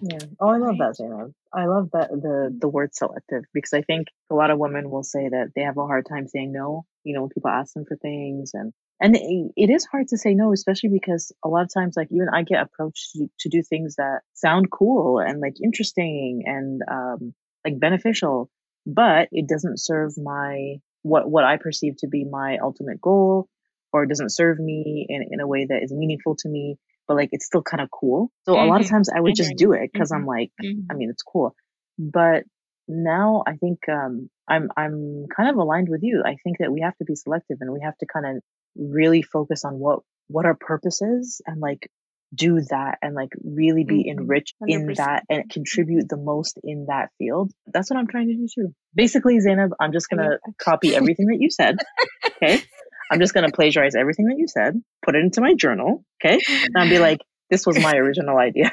yeah. 0.00 0.18
Oh, 0.40 0.48
I 0.48 0.58
love 0.58 0.78
that, 0.78 0.96
Zainab. 0.96 1.32
I 1.52 1.66
love 1.66 1.90
that 1.92 2.10
the 2.10 2.56
the 2.56 2.68
word 2.68 2.94
selective 2.94 3.44
because 3.52 3.72
I 3.72 3.82
think 3.82 4.08
a 4.30 4.34
lot 4.34 4.50
of 4.50 4.58
women 4.58 4.90
will 4.90 5.02
say 5.02 5.28
that 5.28 5.52
they 5.54 5.62
have 5.62 5.76
a 5.76 5.86
hard 5.86 6.06
time 6.08 6.28
saying 6.28 6.52
no. 6.52 6.84
You 7.02 7.14
know, 7.14 7.22
when 7.22 7.30
people 7.30 7.50
ask 7.50 7.74
them 7.74 7.84
for 7.84 7.96
things, 7.96 8.52
and 8.54 8.72
and 9.00 9.16
it, 9.16 9.52
it 9.56 9.70
is 9.70 9.84
hard 9.84 10.08
to 10.08 10.18
say 10.18 10.34
no, 10.34 10.52
especially 10.52 10.90
because 10.90 11.32
a 11.44 11.48
lot 11.48 11.62
of 11.62 11.74
times, 11.74 11.94
like 11.96 12.08
even 12.12 12.28
I 12.32 12.42
get 12.42 12.62
approached 12.62 13.12
to, 13.14 13.28
to 13.40 13.48
do 13.48 13.62
things 13.62 13.96
that 13.96 14.20
sound 14.34 14.70
cool 14.70 15.18
and 15.18 15.40
like 15.40 15.56
interesting 15.62 16.44
and 16.46 16.82
um 16.88 17.34
like 17.64 17.80
beneficial, 17.80 18.50
but 18.86 19.28
it 19.32 19.48
doesn't 19.48 19.80
serve 19.80 20.12
my 20.16 20.76
what 21.02 21.30
what 21.30 21.44
I 21.44 21.56
perceive 21.56 21.96
to 21.98 22.08
be 22.08 22.24
my 22.24 22.58
ultimate 22.62 23.00
goal, 23.00 23.48
or 23.92 24.04
it 24.04 24.08
doesn't 24.08 24.30
serve 24.30 24.58
me 24.58 25.06
in 25.08 25.28
in 25.30 25.40
a 25.40 25.46
way 25.46 25.66
that 25.66 25.82
is 25.82 25.92
meaningful 25.92 26.36
to 26.40 26.48
me 26.48 26.78
but 27.08 27.16
like 27.16 27.30
it's 27.32 27.46
still 27.46 27.62
kind 27.62 27.80
of 27.80 27.90
cool. 27.90 28.30
So 28.44 28.52
mm-hmm. 28.52 28.62
a 28.62 28.66
lot 28.66 28.80
of 28.80 28.86
mm-hmm. 28.86 28.94
times 28.94 29.08
I 29.08 29.20
would 29.20 29.34
just 29.34 29.56
do 29.56 29.72
it 29.72 29.90
because 29.90 30.12
mm-hmm. 30.12 30.20
I'm 30.20 30.26
like, 30.26 30.50
mm-hmm. 30.62 30.90
I 30.90 30.94
mean, 30.94 31.10
it's 31.10 31.22
cool. 31.22 31.56
But 31.98 32.44
now 32.86 33.42
I 33.46 33.56
think 33.56 33.80
um, 33.88 34.30
I'm 34.46 34.68
I'm 34.76 35.26
kind 35.34 35.50
of 35.50 35.56
aligned 35.56 35.88
with 35.88 36.02
you. 36.02 36.22
I 36.24 36.36
think 36.44 36.58
that 36.58 36.70
we 36.70 36.82
have 36.82 36.96
to 36.98 37.04
be 37.04 37.16
selective 37.16 37.58
and 37.60 37.72
we 37.72 37.80
have 37.82 37.96
to 37.98 38.06
kind 38.06 38.26
of 38.26 38.42
really 38.76 39.22
focus 39.22 39.64
on 39.64 39.78
what 39.78 40.00
what 40.28 40.44
our 40.44 40.54
purpose 40.54 41.00
is 41.00 41.40
and 41.46 41.60
like 41.60 41.90
do 42.34 42.60
that 42.70 42.98
and 43.02 43.14
like 43.14 43.30
really 43.42 43.84
be 43.84 44.04
mm-hmm. 44.04 44.20
enriched 44.20 44.54
100%. 44.62 44.68
in 44.68 44.94
that 44.94 45.24
and 45.30 45.50
contribute 45.50 46.08
the 46.08 46.16
most 46.16 46.58
in 46.62 46.86
that 46.88 47.10
field. 47.18 47.52
That's 47.66 47.90
what 47.90 47.98
I'm 47.98 48.06
trying 48.06 48.28
to 48.28 48.34
do 48.34 48.46
too. 48.54 48.74
Basically, 48.94 49.40
Zainab, 49.40 49.70
I'm 49.80 49.92
just 49.92 50.08
gonna 50.10 50.38
copy 50.60 50.94
everything 50.94 51.26
that 51.26 51.38
you 51.40 51.50
said. 51.50 51.78
Okay. 52.26 52.62
I'm 53.10 53.20
just 53.20 53.34
going 53.34 53.46
to 53.46 53.52
plagiarize 53.54 53.94
everything 53.94 54.26
that 54.26 54.36
you 54.38 54.46
said, 54.46 54.74
put 55.04 55.14
it 55.14 55.20
into 55.20 55.40
my 55.40 55.54
journal, 55.54 56.04
okay? 56.22 56.40
And 56.48 56.76
I'll 56.76 56.88
be 56.88 56.98
like, 56.98 57.20
this 57.50 57.66
was 57.66 57.78
my 57.80 57.94
original 57.94 58.36
idea. 58.36 58.70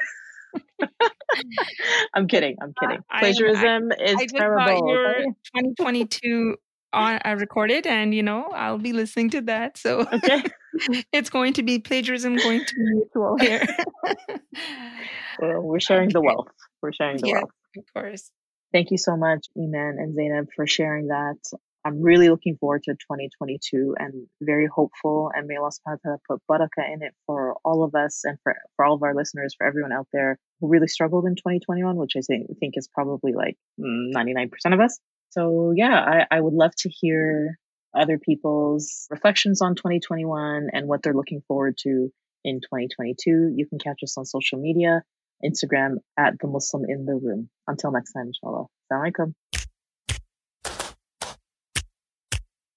I'm 2.13 2.27
kidding. 2.27 2.57
I'm 2.61 2.73
kidding. 2.79 2.99
Plagiarism 3.17 3.91
I, 3.91 4.03
I, 4.03 4.03
is 4.03 4.15
I 4.19 4.25
terrible. 4.25 4.89
your 4.89 5.13
2022 5.55 6.57
on 6.93 7.19
uh, 7.25 7.35
recorded, 7.37 7.87
and 7.87 8.13
you 8.13 8.23
know 8.23 8.49
I'll 8.53 8.77
be 8.77 8.93
listening 8.93 9.29
to 9.31 9.41
that. 9.41 9.77
So 9.77 10.01
okay. 10.13 10.43
it's 11.11 11.29
going 11.29 11.53
to 11.53 11.63
be 11.63 11.79
plagiarism 11.79 12.35
going 12.35 12.65
to 12.65 12.75
be 12.75 12.83
mutual 12.83 13.37
here. 13.39 13.65
well, 15.39 15.61
we're 15.61 15.79
sharing 15.79 16.09
the 16.09 16.21
wealth. 16.21 16.47
We're 16.81 16.93
sharing 16.93 17.17
the 17.17 17.31
wealth. 17.31 17.51
Of 17.77 17.83
course. 17.93 18.31
Thank 18.71 18.91
you 18.91 18.97
so 18.97 19.15
much, 19.15 19.47
Iman 19.57 19.97
and 19.99 20.15
Zainab, 20.15 20.47
for 20.55 20.67
sharing 20.67 21.07
that. 21.07 21.37
I'm 21.85 22.01
really 22.01 22.29
looking 22.29 22.57
forward 22.57 22.81
to 22.83 22.93
2022 22.93 23.95
and 23.99 24.27
very 24.41 24.67
hopeful. 24.67 25.29
And 25.33 25.45
may 25.47 25.55
Allah 25.55 25.69
subhanahu 25.69 25.99
wa 26.03 26.17
ta'ala 26.17 26.17
put 26.27 26.41
barakah 26.49 26.93
in 26.93 27.03
it 27.03 27.13
for 27.27 27.57
all 27.63 27.83
of 27.83 27.93
us 27.93 28.21
and 28.23 28.39
for, 28.41 28.55
for 28.75 28.85
all 28.85 28.95
of 28.95 29.03
our 29.03 29.13
listeners, 29.13 29.53
for 29.55 29.67
everyone 29.67 29.91
out 29.91 30.07
there 30.11 30.39
who 30.59 30.67
really 30.67 30.87
struggled 30.87 31.25
in 31.25 31.35
2021, 31.35 31.95
which 31.95 32.13
I 32.17 32.21
think, 32.21 32.47
think 32.59 32.73
is 32.75 32.87
probably 32.87 33.33
like 33.33 33.55
99% 33.79 34.49
of 34.73 34.79
us. 34.79 34.99
So 35.29 35.73
yeah, 35.75 36.25
I, 36.31 36.37
I 36.37 36.41
would 36.41 36.53
love 36.53 36.71
to 36.79 36.89
hear 36.89 37.59
other 37.95 38.17
people's 38.17 39.07
reflections 39.09 39.61
on 39.61 39.75
2021 39.75 40.69
and 40.71 40.87
what 40.87 41.01
they're 41.03 41.13
looking 41.13 41.41
forward 41.47 41.77
to 41.79 42.09
in 42.43 42.61
2022. 42.61 43.53
You 43.55 43.65
can 43.67 43.79
catch 43.79 43.99
us 44.03 44.17
on 44.17 44.25
social 44.25 44.59
media, 44.59 45.01
Instagram 45.43 45.95
at 46.17 46.33
the 46.39 46.47
Muslim 46.47 46.83
in 46.87 47.05
the 47.05 47.15
room. 47.15 47.49
Until 47.67 47.91
next 47.91 48.13
time, 48.13 48.27
inshallah. 48.27 48.65
Assalamu 48.91 49.11
alaikum. 49.11 49.64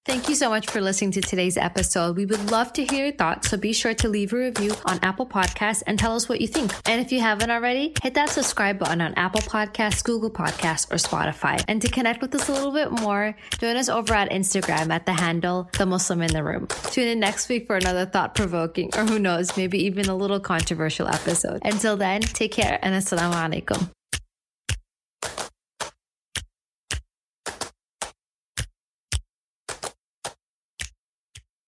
Thank 0.09 0.27
you 0.27 0.33
so 0.33 0.49
much 0.49 0.65
for 0.71 0.81
listening 0.81 1.11
to 1.11 1.21
today's 1.21 1.55
episode. 1.55 2.17
We 2.17 2.25
would 2.25 2.49
love 2.49 2.73
to 2.73 2.83
hear 2.83 3.05
your 3.05 3.15
thoughts, 3.15 3.51
so 3.51 3.57
be 3.57 3.73
sure 3.73 3.93
to 3.93 4.09
leave 4.09 4.33
a 4.33 4.37
review 4.37 4.73
on 4.87 4.97
Apple 5.03 5.27
Podcasts 5.27 5.83
and 5.85 5.99
tell 5.99 6.15
us 6.15 6.27
what 6.27 6.41
you 6.41 6.47
think. 6.47 6.73
And 6.89 6.99
if 6.99 7.11
you 7.11 7.19
haven't 7.19 7.51
already, 7.51 7.93
hit 8.01 8.15
that 8.15 8.29
subscribe 8.29 8.79
button 8.79 9.01
on 9.01 9.13
Apple 9.13 9.41
Podcasts, 9.41 10.03
Google 10.03 10.31
Podcasts, 10.31 10.91
or 10.91 10.95
Spotify. 10.95 11.63
And 11.67 11.79
to 11.83 11.89
connect 11.89 12.23
with 12.23 12.33
us 12.33 12.49
a 12.49 12.51
little 12.51 12.71
bit 12.71 12.91
more, 12.91 13.35
join 13.59 13.75
us 13.75 13.87
over 13.87 14.15
at 14.15 14.31
Instagram 14.31 14.89
at 14.89 15.05
the 15.05 15.13
handle 15.13 15.69
The 15.77 15.85
Muslim 15.85 16.23
in 16.23 16.33
the 16.33 16.43
Room. 16.43 16.65
Tune 16.85 17.07
in 17.07 17.19
next 17.19 17.47
week 17.47 17.67
for 17.67 17.75
another 17.75 18.07
thought 18.07 18.33
provoking, 18.33 18.89
or 18.97 19.05
who 19.05 19.19
knows, 19.19 19.55
maybe 19.57 19.77
even 19.85 20.09
a 20.09 20.15
little 20.15 20.39
controversial 20.39 21.07
episode. 21.07 21.61
Until 21.63 21.97
then, 21.97 22.21
take 22.21 22.51
care 22.51 22.79
and 22.81 22.95
assalamu 22.95 23.35
alaikum. 23.35 23.91